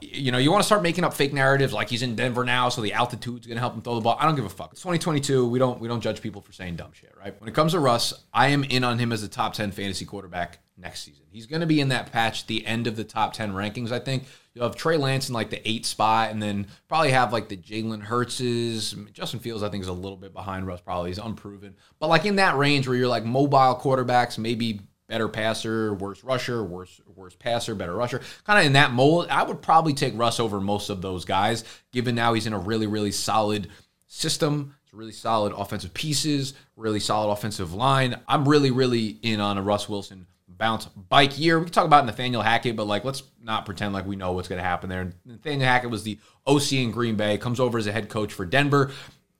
You 0.00 0.32
know, 0.32 0.38
you 0.38 0.50
want 0.50 0.62
to 0.62 0.66
start 0.66 0.82
making 0.82 1.04
up 1.04 1.14
fake 1.14 1.32
narratives 1.32 1.72
like 1.72 1.88
he's 1.88 2.02
in 2.02 2.16
Denver 2.16 2.44
now, 2.44 2.68
so 2.68 2.80
the 2.80 2.94
altitude's 2.94 3.46
going 3.46 3.56
to 3.56 3.60
help 3.60 3.74
him 3.74 3.82
throw 3.82 3.94
the 3.94 4.00
ball. 4.00 4.16
I 4.18 4.24
don't 4.24 4.34
give 4.34 4.44
a 4.44 4.48
fuck. 4.48 4.72
It's 4.72 4.80
2022. 4.80 5.46
We 5.46 5.60
don't 5.60 5.78
we 5.78 5.86
don't 5.86 6.00
judge 6.00 6.20
people 6.20 6.42
for 6.42 6.52
saying 6.52 6.76
dumb 6.76 6.90
shit, 6.92 7.14
right? 7.16 7.40
When 7.40 7.48
it 7.48 7.54
comes 7.54 7.72
to 7.72 7.78
Russ, 7.78 8.12
I 8.32 8.48
am 8.48 8.64
in 8.64 8.82
on 8.82 8.98
him 8.98 9.12
as 9.12 9.22
a 9.22 9.28
top 9.28 9.52
10 9.52 9.70
fantasy 9.70 10.04
quarterback 10.04 10.58
next 10.76 11.02
season. 11.04 11.26
He's 11.30 11.46
going 11.46 11.60
to 11.60 11.66
be 11.66 11.80
in 11.80 11.90
that 11.90 12.10
patch, 12.10 12.42
at 12.42 12.46
the 12.48 12.66
end 12.66 12.88
of 12.88 12.96
the 12.96 13.04
top 13.04 13.34
10 13.34 13.52
rankings, 13.52 13.92
I 13.92 14.00
think. 14.00 14.24
You'll 14.54 14.66
have 14.66 14.74
Trey 14.74 14.96
Lance 14.96 15.28
in 15.28 15.34
like 15.34 15.50
the 15.50 15.68
eight 15.68 15.86
spot, 15.86 16.30
and 16.30 16.42
then 16.42 16.66
probably 16.88 17.12
have 17.12 17.32
like 17.32 17.48
the 17.48 17.56
Jalen 17.56 18.02
Hurtses. 18.02 18.96
Justin 19.12 19.38
Fields, 19.38 19.62
I 19.62 19.68
think, 19.68 19.82
is 19.82 19.88
a 19.88 19.92
little 19.92 20.16
bit 20.16 20.32
behind 20.32 20.66
Russ, 20.66 20.80
probably. 20.80 21.10
He's 21.10 21.18
unproven. 21.18 21.76
But 22.00 22.08
like 22.08 22.24
in 22.24 22.36
that 22.36 22.56
range 22.56 22.88
where 22.88 22.96
you're 22.96 23.06
like 23.06 23.24
mobile 23.24 23.78
quarterbacks, 23.80 24.38
maybe 24.38 24.80
better 25.08 25.28
passer, 25.28 25.94
worse 25.94 26.22
rusher, 26.22 26.62
worse 26.62 27.00
worse 27.16 27.34
passer, 27.34 27.74
better 27.74 27.94
rusher. 27.94 28.20
Kind 28.44 28.60
of 28.60 28.66
in 28.66 28.74
that 28.74 28.92
mold, 28.92 29.26
I 29.30 29.42
would 29.42 29.62
probably 29.62 29.94
take 29.94 30.16
Russ 30.16 30.38
over 30.38 30.60
most 30.60 30.90
of 30.90 31.02
those 31.02 31.24
guys, 31.24 31.64
given 31.92 32.14
now 32.14 32.34
he's 32.34 32.46
in 32.46 32.52
a 32.52 32.58
really, 32.58 32.86
really 32.86 33.12
solid 33.12 33.68
system. 34.06 34.74
It's 34.84 34.94
really 34.94 35.12
solid 35.12 35.52
offensive 35.52 35.92
pieces, 35.92 36.54
really 36.76 37.00
solid 37.00 37.32
offensive 37.32 37.74
line. 37.74 38.20
I'm 38.28 38.48
really, 38.48 38.70
really 38.70 39.18
in 39.22 39.40
on 39.40 39.58
a 39.58 39.62
Russ 39.62 39.88
Wilson 39.88 40.26
bounce 40.46 40.86
bike 40.86 41.38
year. 41.38 41.58
We 41.58 41.66
can 41.66 41.72
talk 41.72 41.86
about 41.86 42.04
Nathaniel 42.04 42.42
Hackett, 42.42 42.76
but 42.76 42.86
like 42.86 43.04
let's 43.04 43.22
not 43.42 43.64
pretend 43.64 43.94
like 43.94 44.06
we 44.06 44.16
know 44.16 44.32
what's 44.32 44.48
going 44.48 44.60
to 44.60 44.64
happen 44.64 44.90
there. 44.90 45.12
Nathaniel 45.24 45.68
Hackett 45.68 45.90
was 45.90 46.02
the 46.02 46.18
OC 46.46 46.72
in 46.72 46.90
Green 46.90 47.16
Bay, 47.16 47.38
comes 47.38 47.60
over 47.60 47.78
as 47.78 47.86
a 47.86 47.92
head 47.92 48.08
coach 48.08 48.32
for 48.32 48.44
Denver 48.44 48.90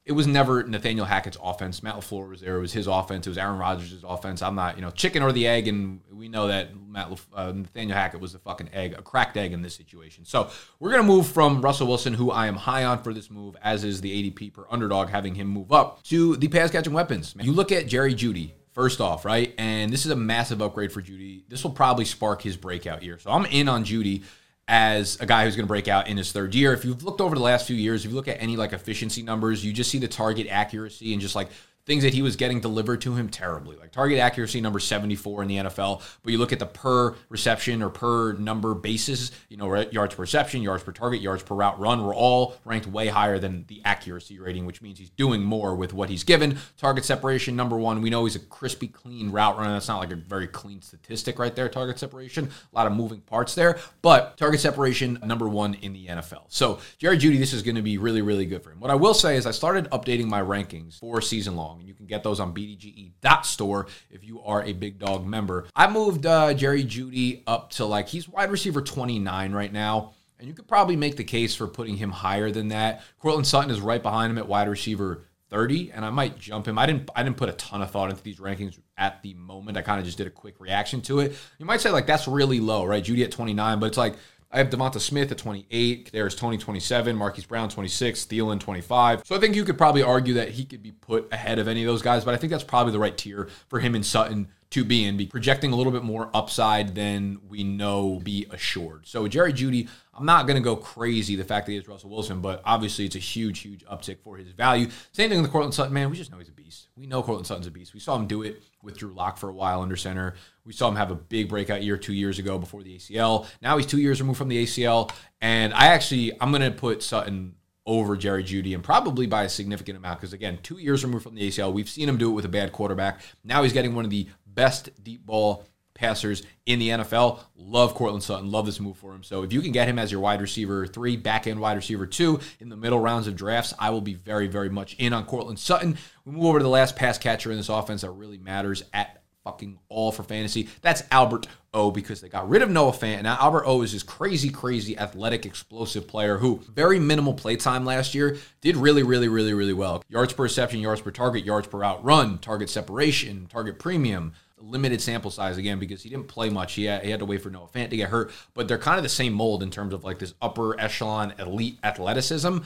it 0.08 0.12
was 0.12 0.26
never 0.26 0.62
Nathaniel 0.62 1.04
Hackett's 1.04 1.36
offense. 1.40 1.82
Matt 1.82 1.94
LaFleur 1.94 2.30
was 2.30 2.40
there. 2.40 2.56
It 2.56 2.60
was 2.62 2.72
his 2.72 2.86
offense. 2.86 3.26
It 3.26 3.30
was 3.30 3.36
Aaron 3.36 3.58
Rodgers' 3.58 4.02
offense. 4.02 4.40
I'm 4.40 4.54
not, 4.54 4.76
you 4.76 4.82
know, 4.82 4.90
chicken 4.90 5.22
or 5.22 5.32
the 5.32 5.46
egg. 5.46 5.68
And 5.68 6.00
we 6.10 6.28
know 6.28 6.48
that 6.48 6.70
Matt 6.74 7.10
Lef- 7.10 7.28
uh, 7.34 7.52
Nathaniel 7.52 7.94
Hackett 7.94 8.18
was 8.18 8.32
the 8.32 8.38
fucking 8.38 8.70
egg, 8.72 8.94
a 8.96 9.02
cracked 9.02 9.36
egg 9.36 9.52
in 9.52 9.60
this 9.60 9.74
situation. 9.74 10.24
So 10.24 10.48
we're 10.80 10.90
going 10.90 11.02
to 11.02 11.06
move 11.06 11.26
from 11.26 11.60
Russell 11.60 11.88
Wilson, 11.88 12.14
who 12.14 12.30
I 12.30 12.46
am 12.46 12.56
high 12.56 12.84
on 12.84 13.02
for 13.02 13.12
this 13.12 13.30
move, 13.30 13.54
as 13.62 13.84
is 13.84 14.00
the 14.00 14.30
ADP 14.30 14.54
per 14.54 14.64
underdog, 14.70 15.10
having 15.10 15.34
him 15.34 15.46
move 15.46 15.72
up 15.72 16.02
to 16.04 16.36
the 16.36 16.48
pass 16.48 16.70
catching 16.70 16.94
weapons. 16.94 17.34
You 17.38 17.52
look 17.52 17.70
at 17.70 17.86
Jerry 17.86 18.14
Jeudy. 18.14 18.52
First 18.72 19.00
off, 19.00 19.24
right? 19.24 19.54
And 19.58 19.92
this 19.92 20.06
is 20.06 20.12
a 20.12 20.16
massive 20.16 20.62
upgrade 20.62 20.92
for 20.92 21.02
Jeudy. 21.02 21.42
This 21.48 21.64
will 21.64 21.72
probably 21.72 22.04
spark 22.04 22.40
his 22.40 22.56
breakout 22.56 23.02
year. 23.02 23.18
So 23.18 23.30
I'm 23.30 23.44
in 23.46 23.68
on 23.68 23.84
Jeudy 23.84 24.22
as 24.68 25.18
a 25.20 25.26
guy 25.26 25.44
who's 25.44 25.56
going 25.56 25.64
to 25.64 25.68
break 25.68 25.88
out 25.88 26.08
in 26.08 26.16
his 26.18 26.30
third 26.30 26.54
year. 26.54 26.74
If 26.74 26.84
you've 26.84 27.02
looked 27.02 27.22
over 27.22 27.34
the 27.34 27.42
last 27.42 27.66
few 27.66 27.74
years, 27.74 28.04
if 28.04 28.10
you 28.10 28.16
look 28.16 28.28
at 28.28 28.40
any 28.40 28.56
like 28.56 28.74
efficiency 28.74 29.22
numbers, 29.22 29.64
you 29.64 29.72
just 29.72 29.90
see 29.90 29.98
the 29.98 30.08
target 30.08 30.46
accuracy 30.48 31.14
and 31.14 31.22
just 31.22 31.34
like 31.34 31.48
things 31.88 32.02
that 32.02 32.12
he 32.12 32.20
was 32.20 32.36
getting 32.36 32.60
delivered 32.60 33.00
to 33.00 33.14
him 33.14 33.30
terribly. 33.30 33.74
Like 33.74 33.90
target 33.92 34.18
accuracy 34.18 34.60
number 34.60 34.78
74 34.78 35.42
in 35.42 35.48
the 35.48 35.56
NFL, 35.56 36.02
but 36.22 36.30
you 36.30 36.38
look 36.38 36.52
at 36.52 36.58
the 36.58 36.66
per 36.66 37.16
reception 37.30 37.82
or 37.82 37.88
per 37.88 38.34
number 38.34 38.74
basis, 38.74 39.32
you 39.48 39.56
know, 39.56 39.74
yards 39.90 40.14
per 40.14 40.20
reception, 40.20 40.60
yards 40.60 40.84
per 40.84 40.92
target, 40.92 41.22
yards 41.22 41.42
per 41.42 41.54
route 41.54 41.80
run, 41.80 42.04
we're 42.04 42.14
all 42.14 42.56
ranked 42.66 42.86
way 42.86 43.08
higher 43.08 43.38
than 43.38 43.64
the 43.68 43.80
accuracy 43.86 44.38
rating, 44.38 44.66
which 44.66 44.82
means 44.82 44.98
he's 44.98 45.08
doing 45.08 45.42
more 45.42 45.74
with 45.74 45.94
what 45.94 46.10
he's 46.10 46.24
given. 46.24 46.58
Target 46.76 47.06
separation 47.06 47.56
number 47.56 47.78
1, 47.78 48.02
we 48.02 48.10
know 48.10 48.26
he's 48.26 48.36
a 48.36 48.40
crispy 48.40 48.88
clean 48.88 49.30
route 49.30 49.56
runner. 49.56 49.72
That's 49.72 49.88
not 49.88 49.98
like 49.98 50.12
a 50.12 50.16
very 50.16 50.46
clean 50.46 50.82
statistic 50.82 51.38
right 51.38 51.56
there, 51.56 51.70
target 51.70 51.98
separation. 51.98 52.50
A 52.70 52.76
lot 52.76 52.86
of 52.86 52.92
moving 52.92 53.22
parts 53.22 53.54
there, 53.54 53.78
but 54.02 54.36
target 54.36 54.60
separation 54.60 55.18
number 55.24 55.48
1 55.48 55.72
in 55.80 55.94
the 55.94 56.08
NFL. 56.08 56.42
So, 56.48 56.80
Jerry 56.98 57.16
Jeudy 57.16 57.38
this 57.38 57.54
is 57.54 57.62
going 57.62 57.76
to 57.76 57.82
be 57.82 57.96
really 57.96 58.20
really 58.20 58.44
good 58.44 58.62
for 58.62 58.72
him. 58.72 58.80
What 58.80 58.90
I 58.90 58.94
will 58.94 59.14
say 59.14 59.36
is 59.36 59.46
I 59.46 59.52
started 59.52 59.88
updating 59.90 60.26
my 60.26 60.42
rankings 60.42 60.98
for 60.98 61.22
season 61.22 61.56
long 61.56 61.77
and 61.78 61.88
you 61.88 61.94
can 61.94 62.06
get 62.06 62.22
those 62.22 62.40
on 62.40 62.54
bdge.store 62.54 63.86
if 64.10 64.24
you 64.24 64.40
are 64.42 64.62
a 64.64 64.72
big 64.72 64.98
dog 64.98 65.26
member. 65.26 65.66
I 65.74 65.88
moved 65.88 66.26
uh, 66.26 66.54
Jerry 66.54 66.84
Jeudy 66.84 67.42
up 67.46 67.70
to 67.72 67.84
like 67.84 68.08
he's 68.08 68.28
wide 68.28 68.50
receiver 68.50 68.82
29 68.82 69.52
right 69.52 69.72
now. 69.72 70.14
And 70.40 70.46
you 70.46 70.54
could 70.54 70.68
probably 70.68 70.94
make 70.94 71.16
the 71.16 71.24
case 71.24 71.56
for 71.56 71.66
putting 71.66 71.96
him 71.96 72.12
higher 72.12 72.52
than 72.52 72.68
that. 72.68 73.02
Courtland 73.18 73.46
Sutton 73.46 73.72
is 73.72 73.80
right 73.80 74.00
behind 74.00 74.30
him 74.30 74.38
at 74.38 74.46
wide 74.46 74.68
receiver 74.68 75.24
30, 75.50 75.92
and 75.92 76.04
I 76.04 76.10
might 76.10 76.38
jump 76.38 76.66
him. 76.68 76.78
I 76.78 76.86
didn't 76.86 77.10
I 77.16 77.22
didn't 77.22 77.38
put 77.38 77.48
a 77.48 77.52
ton 77.52 77.82
of 77.82 77.90
thought 77.90 78.10
into 78.10 78.22
these 78.22 78.38
rankings 78.38 78.78
at 78.96 79.22
the 79.22 79.34
moment. 79.34 79.76
I 79.76 79.82
kind 79.82 79.98
of 79.98 80.04
just 80.04 80.18
did 80.18 80.26
a 80.26 80.30
quick 80.30 80.60
reaction 80.60 81.00
to 81.02 81.20
it. 81.20 81.36
You 81.58 81.66
might 81.66 81.80
say 81.80 81.90
like 81.90 82.06
that's 82.06 82.28
really 82.28 82.60
low, 82.60 82.84
right? 82.84 83.02
Jeudy 83.02 83.24
at 83.24 83.32
29, 83.32 83.80
but 83.80 83.86
it's 83.86 83.96
like 83.96 84.14
I 84.50 84.58
have 84.58 84.70
Devonta 84.70 84.98
Smith 84.98 85.30
at 85.30 85.38
28. 85.38 86.10
There's 86.10 86.34
Tony 86.34 86.56
27, 86.56 87.14
Marquise 87.14 87.44
Brown 87.44 87.68
26, 87.68 88.24
Thielen 88.26 88.58
25. 88.58 89.22
So 89.26 89.36
I 89.36 89.38
think 89.38 89.54
you 89.54 89.64
could 89.64 89.76
probably 89.76 90.02
argue 90.02 90.34
that 90.34 90.50
he 90.50 90.64
could 90.64 90.82
be 90.82 90.92
put 90.92 91.30
ahead 91.32 91.58
of 91.58 91.68
any 91.68 91.82
of 91.82 91.86
those 91.86 92.00
guys, 92.00 92.24
but 92.24 92.32
I 92.32 92.38
think 92.38 92.50
that's 92.50 92.64
probably 92.64 92.92
the 92.92 92.98
right 92.98 93.16
tier 93.16 93.48
for 93.68 93.80
him 93.80 93.94
and 93.94 94.04
Sutton 94.04 94.48
to 94.70 94.84
be 94.84 95.04
in, 95.04 95.16
be 95.16 95.26
projecting 95.26 95.72
a 95.72 95.76
little 95.76 95.92
bit 95.92 96.02
more 96.02 96.30
upside 96.34 96.94
than 96.94 97.38
we 97.48 97.64
know 97.64 98.20
be 98.22 98.46
assured. 98.50 99.06
So 99.06 99.26
Jerry 99.26 99.52
Jeudy, 99.52 99.88
I'm 100.12 100.26
not 100.26 100.46
going 100.46 100.56
to 100.56 100.62
go 100.62 100.76
crazy 100.76 101.36
the 101.36 101.44
fact 101.44 101.66
that 101.66 101.72
he 101.72 101.78
is 101.78 101.88
Russell 101.88 102.10
Wilson, 102.10 102.40
but 102.40 102.60
obviously 102.64 103.06
it's 103.06 103.16
a 103.16 103.20
huge, 103.20 103.60
huge 103.60 103.84
uptick 103.86 104.18
for 104.22 104.36
his 104.36 104.48
value. 104.52 104.88
Same 105.12 105.30
thing 105.30 105.40
with 105.40 105.50
Courtland 105.50 105.72
Sutton, 105.72 105.94
man. 105.94 106.10
We 106.10 106.16
just 106.16 106.30
know 106.30 106.38
he's 106.38 106.48
a 106.48 106.52
beast. 106.52 106.88
We 106.96 107.06
know 107.06 107.22
Courtland 107.22 107.46
Sutton's 107.46 107.66
a 107.66 107.70
beast. 107.70 107.94
We 107.94 108.00
saw 108.00 108.16
him 108.16 108.26
do 108.26 108.42
it 108.42 108.62
with 108.82 108.98
Drew 108.98 109.14
Lock 109.14 109.38
for 109.38 109.48
a 109.48 109.54
while 109.54 109.80
under 109.80 109.96
center. 109.96 110.34
We 110.64 110.74
saw 110.74 110.88
him 110.88 110.96
have 110.96 111.10
a 111.10 111.14
big 111.14 111.48
breakout 111.48 111.82
year 111.82 111.96
two 111.96 112.12
years 112.12 112.38
ago 112.38 112.58
before 112.58 112.82
the 112.82 112.96
ACL. 112.96 113.46
Now 113.62 113.78
he's 113.78 113.86
two 113.86 114.00
years 114.00 114.20
removed 114.20 114.38
from 114.38 114.48
the 114.48 114.64
ACL, 114.64 115.10
and 115.40 115.72
I 115.72 115.86
actually 115.86 116.32
I'm 116.40 116.50
going 116.50 116.62
to 116.62 116.70
put 116.70 117.02
Sutton 117.02 117.54
over 117.88 118.18
Jerry 118.18 118.44
Jeudy 118.44 118.74
and 118.74 118.84
probably 118.84 119.26
by 119.26 119.44
a 119.44 119.48
significant 119.48 119.96
amount 119.96 120.20
because 120.20 120.34
again, 120.34 120.58
two 120.62 120.76
years 120.76 121.02
removed 121.02 121.24
from 121.24 121.34
the 121.34 121.48
ACL, 121.48 121.72
we've 121.72 121.88
seen 121.88 122.06
him 122.06 122.18
do 122.18 122.28
it 122.28 122.34
with 122.34 122.44
a 122.44 122.48
bad 122.48 122.70
quarterback. 122.70 123.22
Now 123.44 123.62
he's 123.62 123.72
getting 123.72 123.94
one 123.94 124.04
of 124.04 124.10
the 124.10 124.28
best 124.58 124.90
deep 125.04 125.24
ball 125.24 125.64
passers 125.94 126.42
in 126.66 126.80
the 126.80 126.88
NFL. 126.88 127.38
Love 127.54 127.94
Courtland 127.94 128.24
Sutton. 128.24 128.50
Love 128.50 128.66
this 128.66 128.80
move 128.80 128.96
for 128.96 129.14
him. 129.14 129.22
So 129.22 129.44
if 129.44 129.52
you 129.52 129.60
can 129.60 129.70
get 129.70 129.86
him 129.86 130.00
as 130.00 130.10
your 130.10 130.20
wide 130.20 130.40
receiver 130.40 130.84
three, 130.84 131.16
back 131.16 131.46
end 131.46 131.60
wide 131.60 131.76
receiver 131.76 132.06
two 132.06 132.40
in 132.58 132.68
the 132.68 132.76
middle 132.76 132.98
rounds 132.98 133.28
of 133.28 133.36
drafts, 133.36 133.72
I 133.78 133.90
will 133.90 134.00
be 134.00 134.14
very, 134.14 134.48
very 134.48 134.68
much 134.68 134.96
in 134.98 135.12
on 135.12 135.26
Courtland 135.26 135.60
Sutton. 135.60 135.96
We 136.24 136.32
move 136.32 136.46
over 136.46 136.58
to 136.58 136.64
the 136.64 136.68
last 136.68 136.96
pass 136.96 137.18
catcher 137.18 137.52
in 137.52 137.56
this 137.56 137.68
offense 137.68 138.00
that 138.00 138.10
really 138.10 138.38
matters 138.38 138.82
at 138.92 139.22
fucking 139.44 139.78
all 139.88 140.10
for 140.10 140.24
fantasy. 140.24 140.68
That's 140.82 141.04
Albert 141.12 141.46
O 141.72 141.92
because 141.92 142.20
they 142.20 142.28
got 142.28 142.48
rid 142.48 142.62
of 142.62 142.70
Noah 142.70 142.92
Fant. 142.92 143.22
Now 143.22 143.38
Albert 143.40 143.64
O 143.64 143.82
is 143.82 143.92
this 143.92 144.02
crazy, 144.02 144.50
crazy 144.50 144.98
athletic, 144.98 145.46
explosive 145.46 146.08
player 146.08 146.36
who 146.36 146.60
very 146.68 146.98
minimal 146.98 147.32
play 147.32 147.54
time 147.54 147.84
last 147.84 148.12
year 148.12 148.38
did 148.60 148.76
really, 148.76 149.04
really, 149.04 149.28
really, 149.28 149.54
really 149.54 149.72
well. 149.72 150.02
Yards 150.08 150.32
per 150.32 150.42
reception, 150.42 150.80
yards 150.80 151.00
per 151.00 151.12
target, 151.12 151.44
yards 151.44 151.68
per 151.68 151.84
outrun, 151.84 152.38
target 152.38 152.68
separation, 152.68 153.46
target 153.46 153.78
premium 153.78 154.32
limited 154.60 155.00
sample 155.00 155.30
size 155.30 155.58
again 155.58 155.78
because 155.78 156.02
he 156.02 156.08
didn't 156.08 156.28
play 156.28 156.48
much. 156.50 156.74
He 156.74 156.84
had, 156.84 157.04
he 157.04 157.10
had 157.10 157.20
to 157.20 157.26
wait 157.26 157.42
for 157.42 157.50
Noah 157.50 157.68
Fant 157.68 157.90
to 157.90 157.96
get 157.96 158.10
hurt, 158.10 158.30
but 158.54 158.68
they're 158.68 158.78
kind 158.78 158.96
of 158.96 159.02
the 159.02 159.08
same 159.08 159.32
mold 159.32 159.62
in 159.62 159.70
terms 159.70 159.92
of 159.94 160.04
like 160.04 160.18
this 160.18 160.34
upper 160.40 160.78
echelon 160.80 161.34
elite 161.38 161.78
athleticism. 161.82 162.58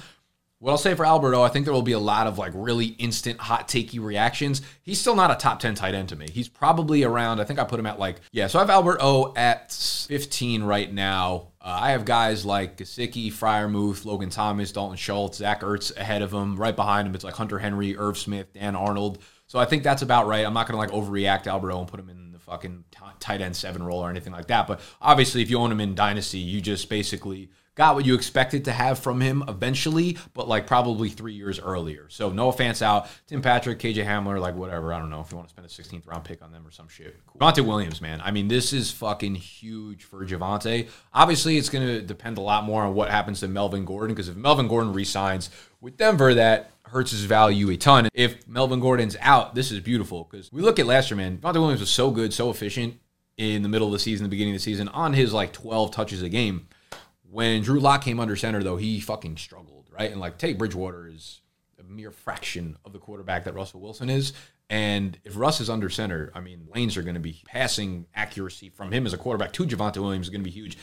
What 0.62 0.70
I'll 0.70 0.78
say 0.78 0.94
for 0.94 1.04
Alberto, 1.04 1.42
I 1.42 1.48
think 1.48 1.64
there 1.64 1.74
will 1.74 1.82
be 1.82 1.90
a 1.90 1.98
lot 1.98 2.28
of 2.28 2.38
like 2.38 2.52
really 2.54 2.86
instant 2.86 3.40
hot 3.40 3.66
takey 3.66 4.00
reactions. 4.00 4.62
He's 4.82 5.00
still 5.00 5.16
not 5.16 5.32
a 5.32 5.34
top 5.34 5.58
10 5.58 5.74
tight 5.74 5.92
end 5.92 6.10
to 6.10 6.16
me. 6.16 6.28
He's 6.30 6.46
probably 6.46 7.02
around, 7.02 7.40
I 7.40 7.44
think 7.44 7.58
I 7.58 7.64
put 7.64 7.80
him 7.80 7.86
at 7.86 7.98
like, 7.98 8.20
yeah, 8.30 8.46
so 8.46 8.60
I 8.60 8.62
have 8.62 8.70
Alberto 8.70 9.34
at 9.34 9.72
15 9.72 10.62
right 10.62 10.92
now. 10.92 11.48
Uh, 11.60 11.78
I 11.80 11.90
have 11.90 12.04
guys 12.04 12.46
like 12.46 12.76
Gesicki, 12.76 13.32
Freiermuth, 13.32 14.04
Logan 14.04 14.30
Thomas, 14.30 14.70
Dalton 14.70 14.96
Schultz, 14.96 15.38
Zach 15.38 15.62
Ertz 15.62 15.96
ahead 15.96 16.22
of 16.22 16.32
him. 16.32 16.54
Right 16.54 16.76
behind 16.76 17.08
him, 17.08 17.16
it's 17.16 17.24
like 17.24 17.34
Hunter 17.34 17.58
Henry, 17.58 17.96
Irv 17.96 18.16
Smith, 18.16 18.52
Dan 18.52 18.76
Arnold. 18.76 19.18
So 19.52 19.58
I 19.58 19.66
think 19.66 19.82
that's 19.82 20.00
about 20.00 20.26
right. 20.26 20.46
I'm 20.46 20.54
not 20.54 20.66
going 20.66 20.80
to 20.82 20.94
like 20.94 21.04
overreact 21.04 21.42
to 21.42 21.50
Alberto 21.50 21.78
and 21.78 21.86
put 21.86 22.00
him 22.00 22.08
in 22.08 22.32
the 22.32 22.38
fucking 22.38 22.84
t- 22.90 22.98
tight 23.20 23.42
end 23.42 23.54
seven 23.54 23.82
role 23.82 23.98
or 23.98 24.08
anything 24.08 24.32
like 24.32 24.46
that. 24.46 24.66
But 24.66 24.80
obviously, 24.98 25.42
if 25.42 25.50
you 25.50 25.58
own 25.58 25.70
him 25.70 25.78
in 25.78 25.94
Dynasty, 25.94 26.38
you 26.38 26.62
just 26.62 26.88
basically 26.88 27.50
got 27.74 27.94
what 27.94 28.04
you 28.04 28.14
expected 28.14 28.64
to 28.66 28.72
have 28.72 28.98
from 28.98 29.20
him 29.20 29.42
eventually, 29.48 30.18
but 30.34 30.46
like 30.48 30.66
probably 30.66 31.08
three 31.08 31.32
years 31.32 31.58
earlier. 31.58 32.06
So 32.08 32.30
no 32.30 32.48
offense 32.48 32.82
out. 32.82 33.08
Tim 33.26 33.40
Patrick, 33.40 33.78
KJ 33.78 34.04
Hamler, 34.04 34.40
like 34.40 34.54
whatever. 34.54 34.92
I 34.92 34.98
don't 34.98 35.10
know 35.10 35.20
if 35.20 35.30
you 35.30 35.36
want 35.36 35.48
to 35.48 35.52
spend 35.52 35.66
a 35.66 35.70
16th 35.70 36.06
round 36.06 36.24
pick 36.24 36.42
on 36.42 36.52
them 36.52 36.66
or 36.66 36.70
some 36.70 36.88
shit. 36.88 37.16
Cool. 37.26 37.40
Javonte 37.40 37.66
Williams, 37.66 38.00
man. 38.00 38.20
I 38.22 38.30
mean, 38.30 38.48
this 38.48 38.72
is 38.72 38.90
fucking 38.90 39.36
huge 39.36 40.04
for 40.04 40.26
Javonte. 40.26 40.88
Obviously, 41.14 41.56
it's 41.56 41.68
going 41.68 41.86
to 41.86 42.02
depend 42.02 42.38
a 42.38 42.42
lot 42.42 42.64
more 42.64 42.82
on 42.82 42.94
what 42.94 43.10
happens 43.10 43.40
to 43.40 43.48
Melvin 43.48 43.84
Gordon 43.84 44.14
because 44.14 44.28
if 44.28 44.36
Melvin 44.36 44.68
Gordon 44.68 44.92
resigns 44.92 45.50
with 45.80 45.96
Denver, 45.96 46.34
that 46.34 46.72
hurts 46.84 47.10
his 47.10 47.24
value 47.24 47.70
a 47.70 47.76
ton. 47.76 48.08
If 48.12 48.46
Melvin 48.46 48.80
Gordon's 48.80 49.16
out, 49.20 49.54
this 49.54 49.72
is 49.72 49.80
beautiful 49.80 50.28
because 50.30 50.52
we 50.52 50.60
look 50.60 50.78
at 50.78 50.86
last 50.86 51.10
year, 51.10 51.16
man. 51.16 51.38
Javonte 51.38 51.54
Williams 51.54 51.80
was 51.80 51.90
so 51.90 52.10
good, 52.10 52.34
so 52.34 52.50
efficient 52.50 52.98
in 53.38 53.62
the 53.62 53.68
middle 53.68 53.86
of 53.86 53.92
the 53.92 53.98
season, 53.98 54.24
the 54.24 54.30
beginning 54.30 54.54
of 54.54 54.60
the 54.60 54.62
season, 54.62 54.88
on 54.88 55.14
his 55.14 55.32
like 55.32 55.52
12 55.52 55.90
touches 55.90 56.22
a 56.22 56.28
game. 56.28 56.68
When 57.32 57.62
Drew 57.62 57.80
Lock 57.80 58.04
came 58.04 58.20
under 58.20 58.36
center, 58.36 58.62
though, 58.62 58.76
he 58.76 59.00
fucking 59.00 59.38
struggled, 59.38 59.88
right? 59.90 60.10
And 60.10 60.20
like 60.20 60.36
Tate 60.36 60.58
Bridgewater 60.58 61.08
is 61.08 61.40
a 61.80 61.82
mere 61.82 62.10
fraction 62.10 62.76
of 62.84 62.92
the 62.92 62.98
quarterback 62.98 63.44
that 63.44 63.54
Russell 63.54 63.80
Wilson 63.80 64.10
is. 64.10 64.34
And 64.68 65.18
if 65.24 65.34
Russ 65.34 65.58
is 65.58 65.70
under 65.70 65.88
center, 65.88 66.30
I 66.34 66.40
mean, 66.40 66.68
lanes 66.74 66.94
are 66.98 67.02
going 67.02 67.14
to 67.14 67.20
be 67.20 67.40
passing 67.46 68.04
accuracy 68.14 68.68
from 68.68 68.92
him 68.92 69.06
as 69.06 69.14
a 69.14 69.16
quarterback 69.16 69.54
to 69.54 69.64
Javonte 69.64 69.96
Williams 69.96 70.26
is 70.26 70.30
going 70.30 70.42
to 70.42 70.44
be 70.44 70.50
huge. 70.50 70.76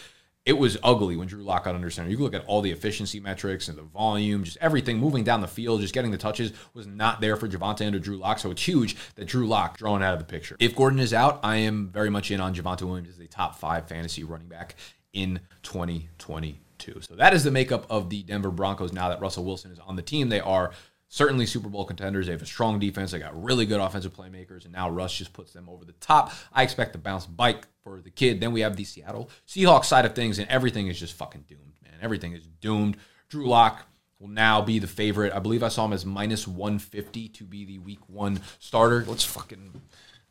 It 0.43 0.57
was 0.57 0.75
ugly 0.81 1.15
when 1.17 1.27
Drew 1.27 1.43
Lock 1.43 1.65
got 1.65 1.75
under 1.75 1.91
center. 1.91 2.09
You 2.09 2.17
look 2.17 2.33
at 2.33 2.45
all 2.45 2.61
the 2.61 2.71
efficiency 2.71 3.19
metrics 3.19 3.67
and 3.67 3.77
the 3.77 3.83
volume, 3.83 4.43
just 4.43 4.57
everything 4.59 4.97
moving 4.97 5.23
down 5.23 5.41
the 5.41 5.47
field, 5.47 5.81
just 5.81 5.93
getting 5.93 6.09
the 6.09 6.17
touches 6.17 6.51
was 6.73 6.87
not 6.87 7.21
there 7.21 7.35
for 7.35 7.47
Javonte 7.47 7.85
under 7.85 7.99
Drew 7.99 8.17
Lock. 8.17 8.39
So 8.39 8.49
it's 8.49 8.67
huge 8.67 8.95
that 9.15 9.25
Drew 9.25 9.47
Lock 9.47 9.77
drawn 9.77 10.01
out 10.01 10.13
of 10.13 10.19
the 10.19 10.25
picture. 10.25 10.55
If 10.59 10.75
Gordon 10.75 10.99
is 10.99 11.13
out, 11.13 11.41
I 11.43 11.57
am 11.57 11.89
very 11.89 12.09
much 12.09 12.31
in 12.31 12.41
on 12.41 12.55
Javonte 12.55 12.81
Williams 12.81 13.09
as 13.09 13.19
a 13.19 13.27
top 13.27 13.55
five 13.55 13.87
fantasy 13.87 14.23
running 14.23 14.47
back 14.47 14.75
in 15.13 15.39
2022. 15.63 17.01
So 17.01 17.15
that 17.15 17.33
is 17.33 17.43
the 17.43 17.51
makeup 17.51 17.85
of 17.89 18.09
the 18.09 18.23
Denver 18.23 18.51
Broncos 18.51 18.93
now 18.93 19.09
that 19.09 19.21
Russell 19.21 19.43
Wilson 19.43 19.71
is 19.71 19.79
on 19.79 19.95
the 19.95 20.01
team. 20.01 20.29
They 20.29 20.39
are 20.39 20.71
certainly 21.09 21.45
Super 21.45 21.67
Bowl 21.67 21.85
contenders. 21.85 22.27
They 22.27 22.31
have 22.31 22.41
a 22.41 22.45
strong 22.45 22.79
defense. 22.79 23.11
They 23.11 23.19
got 23.19 23.41
really 23.41 23.65
good 23.65 23.81
offensive 23.81 24.13
playmakers, 24.13 24.63
and 24.63 24.73
now 24.73 24.89
Russ 24.89 25.17
just 25.17 25.33
puts 25.33 25.51
them 25.51 25.67
over 25.67 25.83
the 25.83 25.93
top. 25.93 26.31
I 26.53 26.63
expect 26.63 26.93
the 26.93 26.99
bounce 26.99 27.25
bike 27.25 27.67
for 27.83 27.99
the 28.01 28.11
kid. 28.11 28.39
Then 28.39 28.53
we 28.53 28.61
have 28.61 28.77
the 28.77 28.83
Seattle 28.85 29.29
Seahawks 29.47 29.85
side 29.85 30.05
of 30.05 30.15
things, 30.15 30.39
and 30.39 30.49
everything 30.49 30.87
is 30.87 30.99
just 30.99 31.13
fucking 31.13 31.45
doomed, 31.47 31.73
man. 31.83 31.95
Everything 32.01 32.33
is 32.33 32.47
doomed. 32.61 32.97
Drew 33.27 33.47
Lock 33.47 33.85
will 34.19 34.27
now 34.27 34.61
be 34.61 34.79
the 34.79 34.87
favorite. 34.87 35.33
I 35.33 35.39
believe 35.39 35.63
I 35.63 35.69
saw 35.69 35.85
him 35.85 35.93
as 35.93 36.05
minus 36.05 36.47
150 36.47 37.29
to 37.29 37.43
be 37.43 37.65
the 37.65 37.79
week 37.79 38.07
one 38.07 38.41
starter. 38.59 39.03
Let's 39.07 39.25
fucking, 39.25 39.81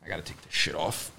I 0.03 0.07
got 0.07 0.17
to 0.17 0.21
take 0.21 0.41
this 0.41 0.53
shit 0.53 0.75
off. 0.75 1.11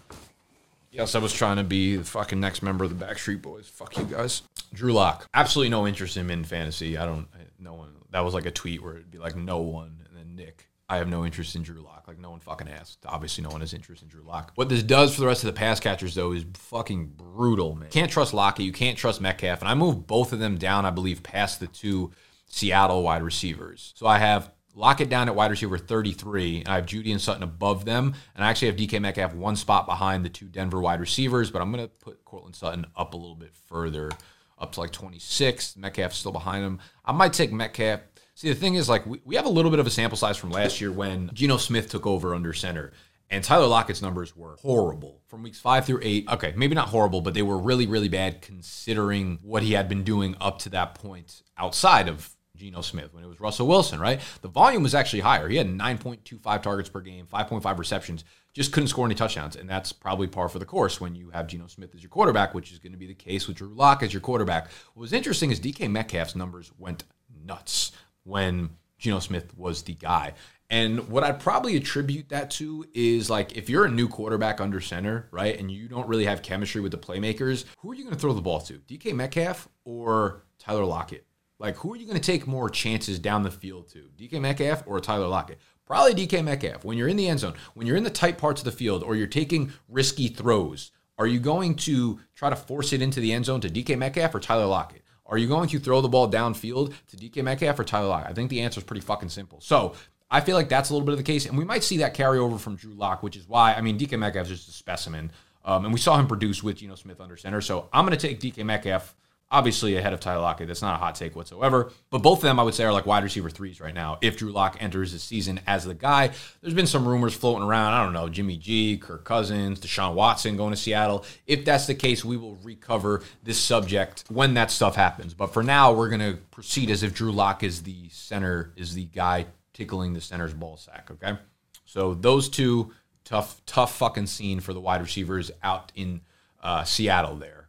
Yes, 0.91 1.15
I 1.15 1.19
was 1.19 1.33
trying 1.33 1.57
to 1.57 1.65
be 1.65 1.97
the 1.97 2.05
fucking 2.05 2.41
next 2.41 2.63
member 2.63 2.85
of 2.85 2.99
the 2.99 3.05
Backstreet 3.05 3.43
Boys. 3.43 3.69
Fuck 3.69 3.97
you 3.97 4.05
guys. 4.05 4.43
Drew 4.73 4.93
Lock. 4.93 5.29
Absolutely 5.35 5.71
no 5.71 5.87
interest 5.87 6.17
in 6.17 6.27
him 6.27 6.31
in 6.31 6.45
fantasy. 6.45 6.99
I 6.99 7.07
don't. 7.07 7.29
No 7.59 7.75
one. 7.75 7.95
That 8.11 8.21
was 8.21 8.35
like 8.35 8.47
a 8.47 8.51
tweet 8.51 8.83
where 8.83 8.95
it'd 8.95 9.11
be 9.11 9.19
like 9.19 9.37
no 9.37 9.59
one, 9.59 10.05
and 10.09 10.17
then 10.17 10.35
Nick. 10.35 10.67
I 10.89 10.97
have 10.97 11.09
no 11.09 11.25
interest 11.25 11.55
in 11.55 11.63
Drew 11.63 11.81
Lock. 11.81 12.09
Like 12.09 12.19
no 12.19 12.31
one 12.31 12.41
fucking 12.41 12.69
asked. 12.69 12.99
Obviously, 13.07 13.45
no 13.45 13.51
one 13.51 13.61
has 13.61 13.73
interest 13.73 14.03
in 14.03 14.09
Drew 14.09 14.23
Lock. 14.23 14.51
What 14.57 14.69
this 14.69 14.83
does 14.83 15.15
for 15.15 15.21
the 15.21 15.29
rest 15.29 15.45
of 15.45 15.47
the 15.47 15.59
pass 15.59 15.79
catchers 15.79 16.17
though 16.17 16.33
is 16.33 16.45
fucking 16.55 17.13
brutal, 17.17 17.77
man. 17.77 17.91
Can't 17.91 18.11
trust 18.11 18.35
Lockett. 18.35 18.67
You 18.67 18.73
can't 18.73 18.99
trust 18.99 19.21
Metcalf, 19.21 19.61
and 19.61 19.69
I 19.69 19.75
moved 19.75 20.09
both 20.09 20.33
of 20.33 20.41
them 20.41 20.59
down. 20.59 20.85
I 20.85 20.91
believe 20.91 21.23
past 21.23 21.61
the 21.61 21.69
two 21.69 22.11
Seattle 22.47 23.05
wide 23.05 23.23
receivers. 23.23 23.93
So 23.95 24.09
I 24.09 24.19
have 24.19 24.51
Lockett 24.75 25.09
down 25.09 25.29
at 25.29 25.35
wide 25.35 25.51
receiver 25.51 25.79
33. 25.79 26.61
And 26.61 26.69
I 26.69 26.77
have 26.77 26.87
Jeudy 26.87 27.13
and 27.13 27.21
Sutton 27.21 27.43
above 27.43 27.85
them. 27.85 28.15
And 28.35 28.45
I 28.45 28.51
actually 28.51 28.69
have 28.69 28.77
DK 28.77 29.01
Metcalf 29.01 29.35
one 29.35 29.57
spot 29.57 29.87
behind 29.87 30.25
the 30.25 30.29
two 30.29 30.47
Denver 30.47 30.81
wide 30.81 31.01
receivers, 31.01 31.51
but 31.51 31.61
I'm 31.61 31.73
going 31.73 31.85
to 31.85 31.89
put 31.89 32.25
Courtland 32.25 32.57
Sutton 32.57 32.87
up 32.97 33.15
a 33.15 33.17
little 33.17 33.35
bit 33.35 33.55
further, 33.69 34.11
up 34.59 34.73
to 34.73 34.81
like 34.81 34.93
26. 34.93 35.77
Metcalf's 35.77 36.17
still 36.17 36.33
behind 36.33 36.65
him. 36.65 36.79
I 37.05 37.13
might 37.13 37.33
take 37.33 37.53
Metcalf. 37.53 38.01
See, 38.35 38.49
the 38.49 38.55
thing 38.55 38.75
is, 38.75 38.89
like, 38.89 39.05
we, 39.05 39.21
we 39.25 39.37
have 39.37 39.45
a 39.45 39.51
little 39.51 39.71
bit 39.71 39.81
of 39.81 39.87
a 39.87 39.91
sample 39.91 40.17
size 40.17 40.39
from 40.39 40.51
last 40.51 40.81
year 40.81 40.91
when 40.91 41.31
Geno 41.35 41.59
Smith 41.59 41.91
took 41.91 42.07
over 42.07 42.35
under 42.35 42.53
center. 42.53 42.93
And 43.33 43.45
Tyler 43.45 43.67
Lockett's 43.67 44.03
numbers 44.03 44.37
were 44.37 44.57
horrible 44.61 45.21
from 45.29 45.45
weeks 45.45 45.61
five 45.61 45.87
through 45.87 46.01
eight. 46.03 46.29
Okay, 46.29 46.53
maybe 46.57 46.75
not 46.75 46.89
horrible, 46.89 47.21
but 47.21 47.33
they 47.33 47.43
were 47.43 47.59
really, 47.59 47.87
really 47.87 48.09
bad 48.09 48.43
considering 48.43 49.39
what 49.43 49.63
he 49.63 49.73
had 49.73 49.89
been 49.89 50.03
doing 50.03 50.35
up 50.41 50.59
to 50.61 50.69
that 50.71 50.97
point 50.97 51.43
outside 51.57 52.09
of 52.09 52.35
Geno 52.61 52.83
Smith, 52.83 53.15
when 53.15 53.25
it 53.25 53.27
was 53.27 53.41
Russell 53.41 53.67
Wilson, 53.67 53.99
right? 53.99 54.21
The 54.43 54.49
volume 54.49 54.83
was 54.83 54.95
actually 54.95 55.21
higher. 55.21 55.49
He 55.49 55.57
had 55.57 55.67
9.25 55.67 56.63
targets 56.63 56.89
per 56.89 57.01
game, 57.01 57.27
5.5 57.27 57.79
receptions, 57.79 58.25
just 58.53 58.73
couldn't 58.73 58.89
score 58.89 59.07
any 59.07 59.15
touchdowns. 59.15 59.57
And 59.57 59.69
that's 59.69 59.93
probably 59.93 60.27
par 60.27 60.49
for 60.49 60.59
the 60.59 60.67
course 60.67 61.01
when 61.01 61.15
you 61.15 61.31
have 61.31 61.47
Geno 61.47 61.67
Smith 61.67 61.95
as 61.95 62.03
your 62.03 62.11
quarterback, 62.11 62.55
which 62.55 62.71
is 62.71 62.79
going 62.79 62.93
to 62.93 62.99
be 62.99 63.07
the 63.07 63.15
case 63.15 63.49
with 63.49 63.57
Drew 63.57 63.75
Lock 63.75 64.03
as 64.03 64.13
your 64.13 64.21
quarterback. 64.21 64.69
What 64.95 65.01
was 65.01 65.13
interesting 65.13 65.51
is 65.51 65.59
DK 65.59 65.91
Metcalf's 65.91 66.37
numbers 66.37 66.71
went 66.79 67.05
nuts 67.45 67.93
when 68.25 68.71
Geno 68.99 69.19
Smith 69.21 69.57
was 69.57 69.83
the 69.83 69.95
guy. 69.95 70.35
And 70.69 71.09
what 71.09 71.25
I'd 71.25 71.41
probably 71.41 71.77
attribute 71.77 72.29
that 72.29 72.51
to 72.53 72.85
is 72.95 73.29
like 73.29 73.57
if 73.57 73.69
you're 73.69 73.87
a 73.87 73.91
new 73.91 74.07
quarterback 74.07 74.61
under 74.61 74.81
center, 74.81 75.29
right, 75.33 75.59
and 75.59 75.71
you 75.71 75.89
don't 75.89 76.07
really 76.07 76.27
have 76.27 76.43
chemistry 76.43 76.81
with 76.81 76.93
the 76.93 76.99
playmakers, 76.99 77.65
who 77.79 77.91
are 77.91 77.95
you 77.95 78.05
going 78.05 78.15
to 78.15 78.21
throw 78.21 78.33
the 78.33 78.41
ball 78.41 78.61
to? 78.61 78.75
DK 78.75 79.13
Metcalf 79.15 79.69
or 79.85 80.45
Tyler 80.61 80.85
Lockett? 80.85 81.27
Like, 81.61 81.77
who 81.77 81.93
are 81.93 81.97
you 81.97 82.07
going 82.07 82.19
to 82.19 82.25
take 82.25 82.47
more 82.47 82.71
chances 82.71 83.19
down 83.19 83.43
the 83.43 83.51
field 83.51 83.89
to? 83.91 84.09
DK 84.19 84.41
Metcalf 84.41 84.83
or 84.87 84.99
Tyler 84.99 85.29
Lockett? 85.29 85.59
Probably 85.87 86.15
DK 86.15 86.43
Metcalf. 86.43 86.85
When 86.85 86.97
you're 86.97 87.07
in 87.07 87.19
the 87.19 87.29
end 87.29 87.41
zone, 87.41 87.55
when 87.75 87.87
you're 87.87 87.99
in 87.99 88.03
the 88.03 88.11
tight 88.11 88.39
parts 88.39 88.63
of 88.63 88.65
the 88.65 88.73
field, 88.73 89.03
or 89.03 89.15
you're 89.15 89.27
taking 89.27 89.73
risky 89.87 90.29
throws, 90.29 90.91
are 91.19 91.27
you 91.27 91.39
going 91.39 91.75
to 91.75 92.19
try 92.35 92.49
to 92.49 92.57
force 92.57 92.95
it 92.95 93.03
into 93.03 93.21
the 93.21 93.33
end 93.33 93.45
zone 93.45 93.61
to 93.61 93.69
DK 93.69 93.99
Metcalf 93.99 94.35
or 94.35 94.41
Tyler 94.41 94.65
Lockett? 94.65 95.03
Are 95.27 95.37
you 95.37 95.47
going 95.47 95.69
to 95.69 95.79
throw 95.79 96.01
the 96.01 96.09
ball 96.09 96.31
downfield 96.31 96.95
to 97.09 97.17
DK 97.17 97.45
Metcalf 97.45 97.79
or 97.79 97.85
Tyler 97.85 98.09
Lockett? 98.09 98.31
I 98.31 98.35
think 98.35 98.49
the 98.49 98.63
answer 98.63 98.81
is 98.81 98.85
pretty 98.85 99.03
fucking 99.03 99.29
simple. 99.29 99.61
So 99.61 99.95
I 100.31 100.41
feel 100.41 100.57
like 100.57 100.71
that's 100.71 100.89
a 100.89 100.95
little 100.95 101.05
bit 101.05 101.13
of 101.13 101.19
the 101.19 101.25
case, 101.25 101.45
and 101.45 101.59
we 101.59 101.65
might 101.67 101.85
see 101.85 101.99
that 101.99 102.15
carry 102.15 102.39
over 102.39 102.57
from 102.57 102.77
Drew 102.77 102.95
Lock, 102.95 103.23
which 103.23 103.37
is 103.37 103.47
why 103.47 103.75
I 103.75 103.83
mean 103.83 103.99
DK 103.99 104.19
Metcalf 104.19 104.51
is 104.51 104.65
just 104.65 104.69
a 104.71 104.73
specimen, 104.73 105.31
um, 105.67 105.85
and 105.85 105.93
we 105.93 106.01
saw 106.01 106.19
him 106.19 106.27
produce 106.27 106.63
with 106.63 106.77
Geno 106.77 106.95
Smith 106.95 107.21
under 107.21 107.37
center. 107.37 107.61
So 107.61 107.91
I'm 107.93 108.07
going 108.07 108.17
to 108.17 108.29
take 108.29 108.41
DK 108.41 108.65
Metcalf 108.65 109.15
obviously 109.51 109.97
ahead 109.97 110.13
of 110.13 110.21
Tyler 110.21 110.43
Lockett. 110.43 110.69
That's 110.69 110.83
not 110.83 110.95
a 110.95 110.99
hot 110.99 111.15
take 111.15 111.35
whatsoever. 111.35 111.91
But 112.11 112.23
both 112.23 112.39
of 112.39 112.43
them, 112.43 112.61
I 112.61 112.63
would 112.63 112.75
say, 112.75 112.85
are 112.85 112.93
like 112.93 113.07
wide 113.07 113.25
receiver 113.25 113.51
threes 113.51 113.81
right 113.81 113.95
now. 113.95 114.19
If 114.21 114.37
Drew 114.37 114.53
Lock 114.53 114.77
enters 114.81 115.13
the 115.13 115.19
season 115.19 115.61
as 115.67 115.85
the 115.85 115.95
guy, 115.95 116.31
there's 116.61 116.75
been 116.75 116.87
some 116.87 117.07
rumors 117.07 117.35
floating 117.35 117.67
around. 117.67 117.95
I 117.95 118.05
don't 118.05 118.13
know, 118.13 118.29
Jimmy 118.29 118.57
G, 118.57 118.97
Kirk 118.99 119.25
Cousins, 119.25 119.81
Deshaun 119.81 120.15
Watson 120.15 120.57
going 120.57 120.71
to 120.71 120.77
Seattle. 120.77 121.25
If 121.47 121.65
that's 121.65 121.87
the 121.87 121.95
case, 121.95 122.25
we 122.25 122.37
will 122.37 122.57
recover 122.63 123.23
this 123.43 123.59
subject 123.59 124.25
when 124.29 124.55
that 124.55 124.71
stuff 124.71 124.95
happens. 124.95 125.35
But 125.35 125.53
for 125.53 125.63
now, 125.63 125.93
we're 125.93 126.11
going 126.11 126.21
to 126.21 126.39
proceed 126.51 126.91
as 126.91 127.03
if 127.03 127.15
Drew 127.15 127.33
Lock 127.33 127.63
is 127.63 127.83
the 127.83 128.09
center, 128.11 128.73
is 128.77 128.95
the 128.95 129.05
guy 129.05 129.47
tickling 129.73 130.13
the 130.13 130.21
center's 130.21 130.55
ball 130.55 130.77
sack. 130.77 131.09
Okay. 131.11 131.37
So 131.85 132.15
those 132.15 132.49
two 132.49 132.93
tough, 133.25 133.61
tough 133.67 133.97
fucking 133.97 134.27
scene 134.27 134.61
for 134.61 134.73
the 134.73 134.81
wide 134.81 135.01
receivers 135.01 135.51
out 135.63 135.91
in 135.97 136.21
uh, 136.63 136.85
Seattle 136.85 137.37
there. 137.37 137.60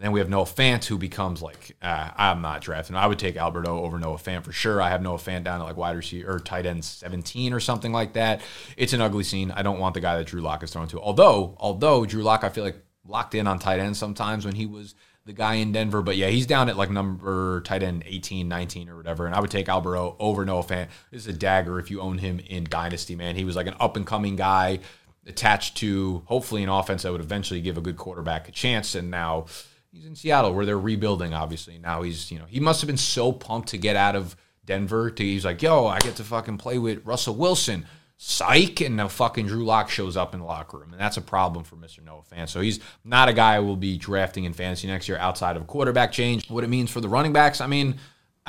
Then 0.00 0.12
we 0.12 0.20
have 0.20 0.30
Noah 0.30 0.44
Fant, 0.44 0.82
who 0.86 0.96
becomes 0.96 1.42
like, 1.42 1.76
uh, 1.82 2.10
I'm 2.16 2.40
not 2.40 2.62
drafting. 2.62 2.96
I 2.96 3.06
would 3.06 3.18
take 3.18 3.36
Alberto 3.36 3.84
over 3.84 3.98
Noah 3.98 4.16
Fant 4.16 4.44
for 4.44 4.52
sure. 4.52 4.80
I 4.80 4.88
have 4.88 5.02
Noah 5.02 5.18
Fant 5.18 5.44
down 5.44 5.60
at 5.60 5.64
like 5.64 5.76
wide 5.76 5.94
receiver 5.94 6.36
or 6.36 6.38
tight 6.38 6.64
end 6.64 6.84
17 6.86 7.52
or 7.52 7.60
something 7.60 7.92
like 7.92 8.14
that. 8.14 8.40
It's 8.78 8.94
an 8.94 9.02
ugly 9.02 9.24
scene. 9.24 9.50
I 9.50 9.62
don't 9.62 9.78
want 9.78 9.92
the 9.92 10.00
guy 10.00 10.16
that 10.16 10.26
Drew 10.26 10.40
Lock 10.40 10.62
is 10.62 10.72
thrown 10.72 10.88
to. 10.88 11.00
Although, 11.00 11.54
although 11.58 12.06
Drew 12.06 12.22
Lock, 12.22 12.44
I 12.44 12.48
feel 12.48 12.64
like 12.64 12.82
locked 13.06 13.34
in 13.34 13.46
on 13.46 13.58
tight 13.58 13.78
end 13.78 13.94
sometimes 13.94 14.46
when 14.46 14.54
he 14.54 14.64
was 14.64 14.94
the 15.26 15.34
guy 15.34 15.54
in 15.54 15.72
Denver. 15.72 16.00
But 16.00 16.16
yeah, 16.16 16.28
he's 16.28 16.46
down 16.46 16.70
at 16.70 16.78
like 16.78 16.90
number 16.90 17.60
tight 17.60 17.82
end 17.82 18.02
18, 18.06 18.48
19 18.48 18.88
or 18.88 18.96
whatever. 18.96 19.26
And 19.26 19.34
I 19.34 19.40
would 19.40 19.50
take 19.50 19.68
Alberto 19.68 20.16
over 20.18 20.46
Noah 20.46 20.64
Fant. 20.64 20.88
This 21.10 21.22
is 21.22 21.28
a 21.28 21.38
dagger 21.38 21.78
if 21.78 21.90
you 21.90 22.00
own 22.00 22.16
him 22.16 22.40
in 22.40 22.64
Dynasty, 22.64 23.16
man. 23.16 23.36
He 23.36 23.44
was 23.44 23.54
like 23.54 23.66
an 23.66 23.74
up 23.78 23.98
and 23.98 24.06
coming 24.06 24.36
guy 24.36 24.80
attached 25.26 25.76
to 25.76 26.22
hopefully 26.24 26.62
an 26.62 26.70
offense 26.70 27.02
that 27.02 27.12
would 27.12 27.20
eventually 27.20 27.60
give 27.60 27.76
a 27.76 27.82
good 27.82 27.98
quarterback 27.98 28.48
a 28.48 28.52
chance. 28.52 28.94
And 28.94 29.10
now 29.10 29.44
he's 29.92 30.06
in 30.06 30.14
Seattle 30.14 30.54
where 30.54 30.66
they're 30.66 30.78
rebuilding. 30.78 31.34
Obviously, 31.34 31.78
now 31.78 32.02
he's 32.02 32.30
you 32.30 32.38
know 32.38 32.46
he 32.46 32.60
must 32.60 32.80
have 32.80 32.88
been 32.88 32.96
so 32.96 33.32
pumped 33.32 33.68
to 33.70 33.78
get 33.78 33.96
out 33.96 34.16
of 34.16 34.36
Denver. 34.64 35.10
To 35.10 35.22
he's 35.22 35.44
like, 35.44 35.62
yo, 35.62 35.86
I 35.86 35.98
get 35.98 36.16
to 36.16 36.24
fucking 36.24 36.58
play 36.58 36.78
with 36.78 37.04
Russell 37.04 37.34
Wilson. 37.34 37.86
Psych, 38.22 38.82
and 38.82 38.96
now 38.96 39.08
fucking 39.08 39.46
Drew 39.46 39.64
Lock 39.64 39.88
shows 39.88 40.14
up 40.14 40.34
in 40.34 40.40
the 40.40 40.46
locker 40.46 40.76
room, 40.76 40.92
and 40.92 41.00
that's 41.00 41.16
a 41.16 41.22
problem 41.22 41.64
for 41.64 41.76
Mr. 41.76 42.04
Noah 42.04 42.20
Fant. 42.30 42.50
So 42.50 42.60
he's 42.60 42.78
not 43.02 43.30
a 43.30 43.32
guy 43.32 43.54
I 43.54 43.60
will 43.60 43.78
be 43.78 43.96
drafting 43.96 44.44
in 44.44 44.52
fantasy 44.52 44.86
next 44.88 45.08
year 45.08 45.16
outside 45.16 45.56
of 45.56 45.66
quarterback 45.66 46.12
change. 46.12 46.50
What 46.50 46.62
it 46.62 46.68
means 46.68 46.90
for 46.90 47.00
the 47.00 47.08
running 47.08 47.32
backs, 47.32 47.62
I 47.62 47.66
mean, 47.66 47.94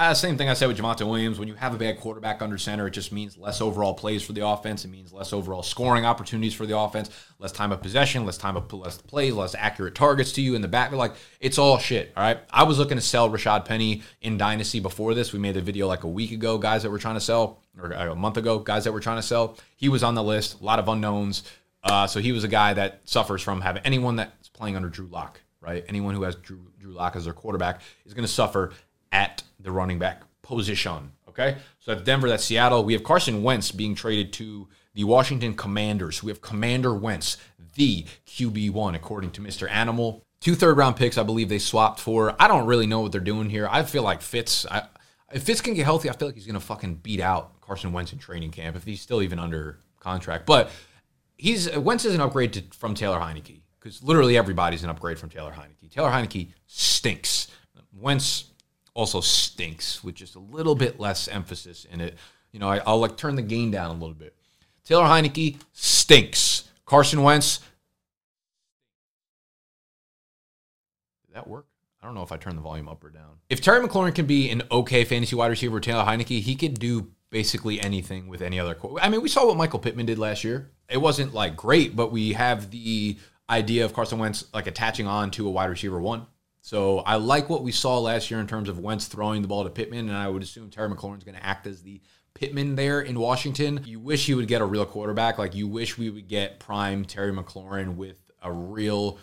uh, 0.02 0.14
same 0.16 0.38
thing 0.38 0.50
I 0.50 0.54
said 0.54 0.68
with 0.68 0.80
Javonte 0.80 1.08
Williams. 1.08 1.38
When 1.38 1.48
you 1.48 1.54
have 1.54 1.76
a 1.76 1.78
bad 1.78 2.00
quarterback 2.00 2.42
under 2.42 2.58
center, 2.58 2.88
it 2.88 2.92
just 2.92 3.12
means 3.12 3.38
less 3.38 3.62
overall 3.62 3.94
plays 3.94 4.24
for 4.24 4.34
the 4.34 4.46
offense. 4.46 4.84
It 4.84 4.88
means 4.88 5.14
less 5.14 5.32
overall 5.32 5.62
scoring 5.62 6.06
opportunities 6.06 6.56
for 6.56 6.66
the 6.66 6.78
offense, 6.78 7.10
less 7.38 7.52
time 7.52 7.72
of 7.72 7.82
possession, 7.82 8.26
less 8.26 8.38
time 8.38 8.58
of 8.58 8.72
less 8.74 8.98
plays, 8.98 9.34
less 9.34 9.54
accurate 9.54 9.94
targets 9.94 10.32
to 10.34 10.42
you 10.42 10.56
in 10.56 10.62
the 10.62 10.68
back. 10.68 10.92
Like 10.92 11.14
it's 11.40 11.58
all 11.60 11.78
shit. 11.78 12.12
All 12.18 12.24
right. 12.24 12.40
I 12.50 12.64
was 12.64 12.80
looking 12.80 12.98
to 12.98 13.02
sell 13.02 13.30
Rashad 13.30 13.66
Penny 13.66 14.02
in 14.22 14.38
Dynasty 14.38 14.80
before 14.80 15.14
this. 15.14 15.34
We 15.34 15.40
made 15.40 15.56
a 15.56 15.62
video 15.62 15.88
like 15.88 16.04
a 16.04 16.10
week 16.10 16.32
ago, 16.32 16.58
guys 16.58 16.82
that 16.82 16.90
were 16.90 17.00
trying 17.00 17.16
to 17.16 17.22
sell, 17.22 17.60
or 17.80 17.94
uh, 17.94 18.12
a 18.12 18.16
month 18.16 18.38
ago, 18.38 18.58
guys 18.58 18.86
that 18.86 18.94
were 18.94 19.02
trying 19.02 19.18
to 19.18 19.24
sell. 19.24 19.58
He 19.76 19.88
was 19.88 20.04
on 20.04 20.16
the 20.16 20.24
list. 20.24 20.62
A 20.62 20.64
lot 20.64 20.80
of 20.80 20.88
unknowns. 20.88 21.44
Uh, 21.84 22.08
so 22.08 22.20
he 22.20 22.32
was 22.32 22.44
a 22.44 22.48
guy 22.48 22.74
that 22.74 23.02
suffers 23.06 23.42
from 23.42 23.62
having 23.62 23.84
anyone 23.84 24.16
that's 24.16 24.50
playing 24.50 24.76
under 24.76 24.90
Drew 24.90 25.08
Lock, 25.08 25.42
right? 25.60 25.84
Anyone 25.88 26.16
who 26.16 26.24
has 26.24 26.36
Drew, 26.36 26.60
Drew 26.80 26.92
Lock 26.92 27.16
as 27.16 27.26
their 27.26 27.34
quarterback 27.34 27.82
is 28.06 28.14
going 28.14 28.26
to 28.26 28.32
suffer 28.32 28.74
at 29.12 29.44
the 29.62 29.72
running 29.72 30.00
back 30.00 30.24
position. 30.42 31.12
Okay. 31.30 31.58
So 31.80 31.94
that's 31.94 32.04
Denver, 32.04 32.28
that's 32.28 32.44
Seattle. 32.44 32.84
We 32.84 32.94
have 32.94 33.04
Carson 33.04 33.42
Wentz 33.42 33.72
being 33.72 33.96
traded 33.96 34.34
to 34.34 34.68
the 34.94 35.04
Washington 35.06 35.54
Commanders. 35.54 36.22
We 36.22 36.32
have 36.32 36.42
Commander 36.42 36.94
Wentz, 36.94 37.38
the 37.76 38.06
QB1, 38.28 38.96
according 38.96 39.32
to 39.32 39.42
Mr. 39.42 39.70
Animal. 39.70 40.26
Two 40.42 40.56
third 40.56 40.78
round 40.78 40.96
picks, 40.96 41.18
I 41.18 41.24
believe 41.24 41.50
they 41.50 41.60
swapped 41.60 42.00
for. 42.00 42.36
I 42.40 42.48
don't 42.48 42.66
really 42.66 42.88
know 42.88 43.02
what 43.02 43.12
they're 43.12 43.22
doing 43.22 43.50
here. 43.50 43.68
I 43.72 43.84
feel 43.84 44.04
like 44.04 44.22
Fitz, 44.22 44.66
I, 44.66 44.88
if 45.32 45.44
Fitz 45.44 45.62
can 45.62 45.74
get 45.74 45.86
healthy, 45.86 46.10
I 46.10 46.14
feel 46.14 46.28
like 46.28 46.36
he's 46.36 46.48
going 46.48 46.60
to 46.60 46.66
fucking 46.66 46.96
beat 46.96 47.22
out 47.22 47.62
Carson 47.62 47.94
Wentz 47.94 48.12
in 48.12 48.20
training 48.20 48.52
camp 48.52 48.76
if 48.76 48.84
he's 48.84 49.02
still 49.02 49.22
even 49.22 49.40
under 49.40 49.80
contract. 50.00 50.46
But 50.46 50.72
he's 51.38 51.76
Wentz 51.78 52.06
is 52.06 52.16
an 52.16 52.22
upgrade 52.22 52.54
to, 52.54 52.64
from 52.76 52.96
Taylor 52.96 53.20
Heinicke 53.20 53.62
because 53.80 54.04
literally 54.04 54.38
everybody's 54.38 54.84
an 54.84 54.90
upgrade 54.90 55.18
from 55.18 55.30
Taylor 55.30 55.52
Heinicke. 55.52 55.90
Taylor 55.90 56.10
Heinicke 56.10 56.52
stinks. 56.68 57.48
Wentz 57.94 58.51
also 58.94 59.22
stinks 59.22 60.04
with 60.04 60.16
just 60.16 60.36
a 60.36 60.40
little 60.40 60.76
bit 60.76 61.00
less 61.00 61.28
emphasis 61.28 61.86
in 61.86 62.02
it. 62.02 62.18
You 62.52 62.60
know, 62.60 62.70
I, 62.70 62.84
will 62.86 63.00
like 63.00 63.18
turn 63.18 63.36
the 63.36 63.42
gain 63.42 63.72
down 63.72 63.92
a 63.92 64.00
little 64.00 64.16
bit. 64.16 64.36
Taylor 64.84 65.06
Heinicke 65.06 65.58
stinks. 65.72 66.66
Carson 66.86 67.24
Wentz. 67.24 67.60
Did 71.28 71.36
that 71.36 71.48
work? 71.48 71.68
I 72.02 72.06
don't 72.06 72.16
know 72.16 72.24
if 72.24 72.32
I 72.32 72.38
turn 72.38 72.56
the 72.56 72.62
volume 72.62 72.90
up 72.90 73.04
or 73.04 73.10
down. 73.10 73.38
If 73.50 73.62
Terry 73.62 73.86
McLaurin 73.86 74.16
can 74.16 74.26
be 74.26 74.50
an 74.50 74.64
okay 74.72 75.06
fantasy 75.06 75.36
wide 75.36 75.48
receiver, 75.48 75.80
Taylor 75.80 76.04
Heinicke, 76.04 76.42
he 76.42 76.56
could 76.56 76.80
do 76.80 77.12
basically 77.30 77.80
anything 77.80 78.28
with 78.28 78.42
any 78.42 78.60
other. 78.60 78.76
I 79.00 79.10
mean, 79.10 79.22
we 79.22 79.30
saw 79.30 79.46
what 79.48 79.56
Michael 79.56 79.80
Pittman 79.80 80.08
did 80.08 80.20
last 80.20 80.44
year. 80.44 80.72
It 80.90 80.98
wasn't 80.98 81.34
like 81.34 81.56
great, 81.56 81.96
but 81.96 82.12
we 82.12 82.34
have 82.34 82.72
the 82.72 83.18
idea 83.50 83.86
of 83.86 83.94
Carson 83.94 84.20
Wentz 84.20 84.46
like 84.54 84.68
attaching 84.68 85.08
on 85.08 85.32
to 85.32 85.48
a 85.48 85.52
wide 85.52 85.70
receiver 85.70 86.02
one. 86.02 86.26
So 86.62 87.00
I 87.00 87.16
like 87.16 87.50
what 87.50 87.64
we 87.64 87.72
saw 87.72 88.00
last 88.00 88.30
year 88.30 88.40
in 88.40 88.48
terms 88.48 88.70
of 88.70 88.80
Wentz 88.80 89.08
throwing 89.08 89.42
the 89.42 89.48
ball 89.48 89.64
to 89.64 89.70
Pittman, 89.70 90.08
and 90.10 90.18
I 90.18 90.28
would 90.28 90.44
assume 90.44 90.70
Terry 90.70 90.90
McLaurin's 90.90 91.24
going 91.24 91.38
to 91.38 91.46
act 91.46 91.66
as 91.66 91.82
the 91.82 92.02
Pittman 92.34 92.76
there 92.76 93.02
in 93.02 93.20
Washington. 93.20 93.82
You 93.86 94.00
wish 94.00 94.26
he 94.26 94.36
would 94.36 94.48
get 94.48 94.62
a 94.62 94.66
real 94.66 94.86
quarterback. 94.86 95.38
Like 95.38 95.56
you 95.56 95.68
wish 95.68 95.98
we 95.98 96.10
would 96.10 96.28
get 96.28 96.60
prime 96.60 97.04
Terry 97.04 97.34
McLaurin 97.34 97.96
with 97.96 98.18
a 98.44 98.52
real, 98.52 99.18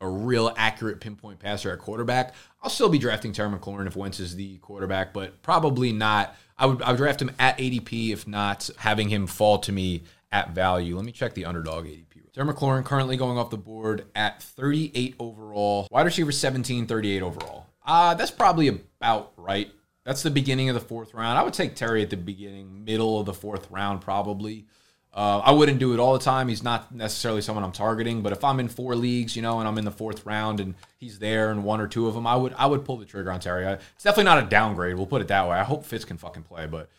a 0.00 0.08
real 0.08 0.52
accurate 0.56 1.00
pinpoint 1.00 1.38
passer 1.38 1.72
at 1.72 1.78
quarterback. 1.78 2.34
I'll 2.62 2.70
still 2.70 2.90
be 2.90 2.98
drafting 2.98 3.32
Terry 3.32 3.50
McLaurin 3.50 3.86
if 3.86 3.96
Wentz 3.96 4.20
is 4.20 4.36
the 4.36 4.58
quarterback, 4.58 5.12
but 5.12 5.42
probably 5.42 5.92
not. 5.92 6.36
I 6.56 6.66
would 6.66 6.82
I 6.82 6.90
would 6.90 6.98
draft 6.98 7.20
him 7.20 7.32
at 7.38 7.58
ADP 7.58 8.12
if 8.12 8.28
not 8.28 8.70
having 8.76 9.08
him 9.08 9.26
fall 9.26 9.58
to 9.60 9.72
me 9.72 10.04
at 10.30 10.50
value. 10.54 10.96
Let 10.96 11.04
me 11.04 11.12
check 11.12 11.34
the 11.34 11.46
underdog 11.46 11.86
ADP. 11.86 12.13
Terry 12.34 12.52
McLaurin 12.52 12.84
currently 12.84 13.16
going 13.16 13.38
off 13.38 13.50
the 13.50 13.56
board 13.56 14.06
at 14.16 14.42
38 14.42 15.14
overall. 15.20 15.86
Wide 15.92 16.04
receiver 16.04 16.32
17, 16.32 16.86
38 16.86 17.22
overall. 17.22 17.66
Uh, 17.86 18.14
that's 18.14 18.32
probably 18.32 18.66
about 18.66 19.32
right. 19.36 19.70
That's 20.04 20.24
the 20.24 20.32
beginning 20.32 20.68
of 20.68 20.74
the 20.74 20.80
fourth 20.80 21.14
round. 21.14 21.38
I 21.38 21.44
would 21.44 21.54
take 21.54 21.76
Terry 21.76 22.02
at 22.02 22.10
the 22.10 22.16
beginning, 22.16 22.84
middle 22.84 23.20
of 23.20 23.26
the 23.26 23.32
fourth 23.32 23.70
round, 23.70 24.00
probably. 24.00 24.66
Uh, 25.12 25.42
I 25.44 25.52
wouldn't 25.52 25.78
do 25.78 25.94
it 25.94 26.00
all 26.00 26.12
the 26.12 26.24
time. 26.24 26.48
He's 26.48 26.64
not 26.64 26.92
necessarily 26.92 27.40
someone 27.40 27.64
I'm 27.64 27.70
targeting, 27.70 28.20
but 28.20 28.32
if 28.32 28.42
I'm 28.42 28.58
in 28.58 28.66
four 28.66 28.96
leagues, 28.96 29.36
you 29.36 29.42
know, 29.42 29.60
and 29.60 29.68
I'm 29.68 29.78
in 29.78 29.84
the 29.84 29.92
fourth 29.92 30.26
round 30.26 30.58
and 30.58 30.74
he's 30.98 31.20
there 31.20 31.52
in 31.52 31.62
one 31.62 31.80
or 31.80 31.86
two 31.86 32.08
of 32.08 32.14
them, 32.14 32.26
I 32.26 32.34
would 32.34 32.52
I 32.54 32.66
would 32.66 32.84
pull 32.84 32.96
the 32.96 33.04
trigger 33.04 33.30
on 33.30 33.38
Terry. 33.38 33.64
It's 33.64 34.02
definitely 34.02 34.24
not 34.24 34.42
a 34.42 34.46
downgrade. 34.48 34.96
We'll 34.96 35.06
put 35.06 35.22
it 35.22 35.28
that 35.28 35.48
way. 35.48 35.56
I 35.56 35.62
hope 35.62 35.84
Fitz 35.84 36.04
can 36.04 36.16
fucking 36.16 36.42
play, 36.42 36.66
but 36.66 36.90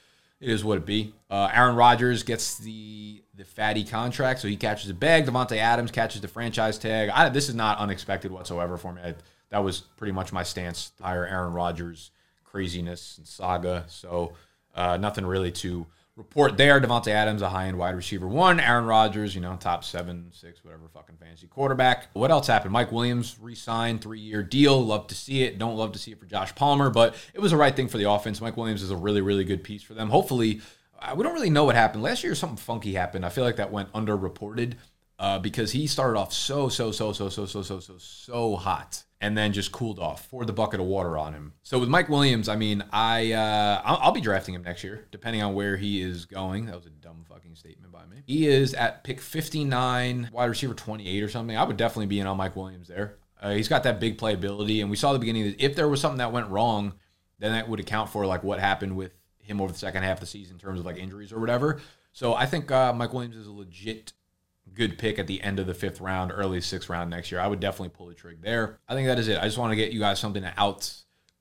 it 0.42 0.50
is 0.50 0.64
what 0.64 0.78
it 0.78 0.86
be. 0.86 1.14
Uh, 1.30 1.50
Aaron 1.54 1.76
Rodgers 1.76 2.24
gets 2.24 2.58
the 2.58 3.22
the 3.36 3.44
fatty 3.44 3.84
contract, 3.84 4.40
so 4.40 4.48
he 4.48 4.56
catches 4.56 4.90
a 4.90 4.94
bag. 4.94 5.26
Davante 5.26 5.58
Adams 5.58 5.92
catches 5.92 6.22
the 6.22 6.28
franchise 6.28 6.78
tag. 6.78 7.10
I, 7.10 7.28
this 7.30 7.50
is 7.50 7.56
not 7.56 7.78
unexpected 7.80 8.32
whatsoever 8.32 8.78
for 8.78 8.94
me. 8.94 9.02
I, 9.04 9.16
that 9.50 9.64
was 9.64 9.82
pretty 9.82 10.14
much 10.14 10.32
my 10.32 10.44
stance. 10.44 10.92
Hire 11.02 11.26
Aaron 11.26 11.54
Rodgers 11.54 12.12
craziness 12.44 13.18
and 13.18 13.28
saga. 13.28 13.84
So 13.88 14.34
uh, 14.74 14.98
nothing 14.98 15.26
really 15.26 15.52
to 15.52 15.86
report 16.16 16.58
there. 16.58 16.80
Davante 16.80 17.10
Adams, 17.10 17.42
a 17.42 17.50
high 17.50 17.68
end 17.68 17.78
wide 17.78 17.96
receiver 17.96 18.28
one. 18.28 18.60
Aaron 18.60 18.86
Rodgers, 18.86 19.36
you 19.36 19.42
know, 19.42 19.56
top 19.58 19.84
seven, 19.84 20.32
six, 20.32 20.64
whatever, 20.64 20.88
fucking 20.94 21.18
fantasy 21.18 21.48
quarterback. 21.48 22.08
What 22.14 22.32
else 22.32 22.48
happened? 22.48 22.72
Mike 22.72 22.92
Williams 22.92 23.38
re-signed, 23.40 24.02
three 24.02 24.20
year 24.20 24.44
deal. 24.44 24.84
Love 24.84 25.08
to 25.08 25.16
see 25.16 25.44
it. 25.44 25.58
Don't 25.58 25.76
love 25.76 25.92
to 25.94 26.00
see 26.00 26.12
it 26.12 26.20
for 26.20 26.26
Josh 26.26 26.56
Palmer, 26.56 26.90
but 26.90 27.16
it 27.34 27.42
was 27.42 27.52
the 27.52 27.58
right 27.58 27.76
thing 27.76 27.88
for 27.88 27.98
the 27.98 28.10
offense. 28.10 28.42
Mike 28.42 28.58
Williams 28.58 28.82
is 28.82 28.92
a 28.92 28.98
really, 28.98 29.22
really 29.22 29.44
good 29.44 29.64
piece 29.64 29.84
for 29.84 29.94
them. 29.94 30.10
Hopefully, 30.10 30.62
uh, 31.00 31.14
we 31.16 31.24
don't 31.24 31.34
really 31.34 31.50
know 31.50 31.66
what 31.66 31.76
happened 31.76 32.04
last 32.04 32.24
year. 32.24 32.36
Something 32.36 32.58
funky 32.58 32.94
happened. 32.94 33.26
I 33.26 33.30
feel 33.30 33.44
like 33.44 33.58
that 33.58 33.72
went 33.72 33.92
underreported 33.94 34.76
uh, 35.20 35.40
because 35.40 35.72
he 35.72 35.88
started 35.88 36.18
off 36.18 36.34
so, 36.34 36.70
so, 36.70 36.92
so, 36.92 37.12
so, 37.12 37.30
so, 37.30 37.46
so, 37.46 37.62
so, 37.62 37.80
so, 37.80 37.98
so 37.98 38.56
hot 38.56 39.04
and 39.26 39.36
then 39.36 39.54
just 39.54 39.72
cooled 39.72 39.98
off. 39.98 40.30
Poured 40.30 40.46
the 40.46 40.54
bucket 40.54 40.80
of 40.80 40.86
water 40.86 41.18
on 41.18 41.34
him. 41.34 41.54
So 41.64 41.80
with 41.80 41.90
Mike 41.90 42.10
Williams, 42.10 42.48
I 42.48 42.56
mean, 42.56 42.84
I 42.94 43.32
uh, 43.32 43.82
I'll, 43.84 43.98
I'll, 43.98 44.12
be 44.12 44.22
drafting 44.22 44.54
him 44.54 44.62
next 44.62 44.84
year, 44.84 45.08
depending 45.10 45.42
on 45.42 45.56
where 45.56 45.78
he 45.78 46.00
is 46.00 46.26
going. 46.26 46.68
That 46.68 46.76
was 46.76 46.86
a 46.86 46.92
dumb 46.92 47.26
fucking 47.28 47.56
statement 47.56 47.92
by 47.92 48.06
me. 48.06 48.18
He 48.28 48.48
is 48.48 48.76
at 48.76 49.04
pick 49.04 49.20
59, 49.20 50.30
wide 50.32 50.46
receiver 50.46 50.76
28 50.76 51.24
or 51.24 51.30
something. 51.30 51.58
I 51.58 51.64
would 51.64 51.76
definitely 51.76 52.06
be 52.06 52.20
in 52.20 52.28
on 52.28 52.38
Mike 52.38 52.56
Williams 52.56 52.88
there. 52.88 53.18
Uh, 53.42 53.54
he's 53.54 53.68
got 53.68 53.82
that 53.84 54.00
big 54.00 54.20
playability, 54.20 54.82
and 54.82 54.92
we 54.92 54.96
saw 54.96 55.12
the 55.12 55.18
beginning 55.18 55.46
that 55.46 55.60
if 55.60 55.76
there 55.76 55.88
was 55.88 56.00
something 56.00 56.20
that 56.20 56.32
went 56.32 56.48
wrong, 56.50 56.94
then 57.40 57.54
that 57.54 57.68
would 57.68 57.80
account 57.80 58.12
for 58.12 58.28
like 58.28 58.44
what 58.44 58.60
happened 58.60 58.96
with 58.96 59.12
him 59.40 59.60
over 59.60 59.74
the 59.74 59.80
second 59.80 60.04
half 60.04 60.18
of 60.18 60.22
the 60.22 60.28
season 60.28 60.58
in 60.58 60.60
terms 60.60 60.80
of 60.80 60.86
like 60.86 60.98
injuries 60.98 61.34
or 61.34 61.40
whatever. 61.40 61.82
So 62.14 62.36
I 62.36 62.46
think 62.46 62.70
uh, 62.70 62.94
Mike 62.94 63.12
Williams 63.12 63.36
is 63.36 63.48
a 63.48 63.52
legit 63.52 64.14
good 64.76 64.98
pick 64.98 65.18
at 65.18 65.28
the 65.28 65.42
end 65.42 65.60
of 65.60 65.68
the 65.68 65.74
fifth 65.74 66.02
round, 66.02 66.32
early 66.34 66.62
sixth 66.62 66.90
round 66.90 67.10
next 67.10 67.32
year. 67.32 67.42
I 67.42 67.48
would 67.48 67.60
definitely 67.60 67.90
pull 67.90 68.08
the 68.08 68.14
trigger 68.14 68.40
there. 68.42 68.80
I 68.88 68.94
think 68.94 69.08
that 69.08 69.18
is 69.18 69.28
it. 69.28 69.40
I 69.40 69.46
just 69.46 69.58
want 69.58 69.72
to 69.72 69.76
get 69.76 69.92
you 69.92 70.00
guys 70.00 70.20
something 70.20 70.46
out 70.58 70.94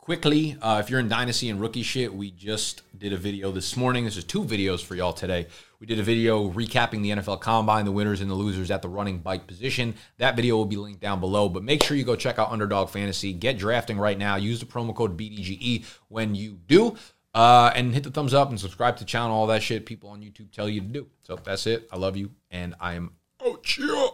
quickly. 0.04 0.54
Uh, 0.60 0.82
if 0.84 0.90
you're 0.90 1.00
in 1.00 1.08
Dynasty 1.08 1.48
and 1.48 1.58
rookie 1.58 1.82
shit, 1.82 2.14
we 2.14 2.30
just 2.30 2.82
did 2.98 3.14
a 3.14 3.16
video 3.16 3.50
this 3.50 3.74
morning. 3.74 4.04
This 4.04 4.18
is 4.18 4.24
two 4.24 4.44
videos 4.44 4.84
for 4.84 4.94
y'all 4.94 5.14
today. 5.14 5.46
We 5.80 5.86
did 5.86 5.98
a 5.98 6.02
video 6.02 6.50
recapping 6.50 7.02
the 7.02 7.10
NFL 7.10 7.40
Combine, 7.40 7.86
the 7.86 7.92
winners 7.92 8.20
and 8.20 8.30
the 8.30 8.34
losers 8.34 8.70
at 8.70 8.82
the 8.82 8.88
running 8.88 9.20
bike 9.20 9.46
position. 9.46 9.94
That 10.18 10.36
video 10.36 10.56
will 10.56 10.66
be 10.66 10.76
linked 10.76 11.00
down 11.00 11.20
below, 11.20 11.48
but 11.48 11.64
make 11.64 11.82
sure 11.82 11.96
you 11.96 12.04
go 12.04 12.16
check 12.16 12.38
out 12.38 12.52
Underdog 12.52 12.90
Fantasy. 12.90 13.32
Get 13.32 13.56
drafting 13.56 13.98
right 13.98 14.18
now. 14.18 14.36
Use 14.36 14.60
the 14.60 14.66
promo 14.66 14.94
code 14.94 15.16
BDGE 15.16 15.84
when 16.08 16.34
you 16.34 16.58
do. 16.66 16.96
Uh, 17.34 17.72
and 17.74 17.94
hit 17.94 18.04
the 18.04 18.10
thumbs 18.10 18.32
up 18.32 18.50
and 18.50 18.60
subscribe 18.60 18.96
to 18.96 19.04
the 19.04 19.08
channel, 19.08 19.34
all 19.34 19.48
that 19.48 19.62
shit 19.62 19.86
people 19.86 20.10
on 20.10 20.20
YouTube 20.20 20.52
tell 20.52 20.68
you 20.68 20.80
to 20.80 20.86
do. 20.86 21.06
So 21.22 21.36
that's 21.42 21.66
it. 21.66 21.88
I 21.90 21.96
love 21.96 22.16
you, 22.16 22.30
and 22.50 22.76
I 22.78 22.94
am 22.94 23.10
out. 23.46 23.68
Yeah. 23.76 24.10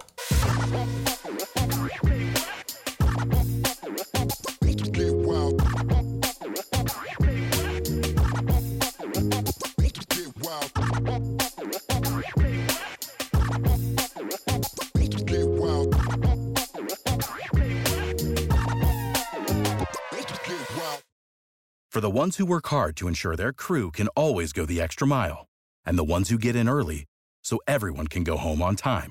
For 21.91 22.01
the 22.01 22.09
ones 22.09 22.37
who 22.37 22.47
work 22.47 22.67
hard 22.69 22.97
to 22.97 23.09
ensure 23.09 23.37
their 23.37 23.53
crew 23.53 23.91
can 23.91 24.09
always 24.17 24.53
go 24.53 24.65
the 24.65 24.81
extra 24.81 25.07
mile, 25.07 25.47
and 25.85 25.99
the 25.99 26.05
ones 26.05 26.31
who 26.31 26.39
get 26.39 26.57
in 26.57 26.69
early 26.69 27.05
so 27.43 27.59
everyone 27.67 28.07
can 28.07 28.25
go 28.25 28.37
home 28.37 28.63
on 28.63 28.77
time, 28.77 29.11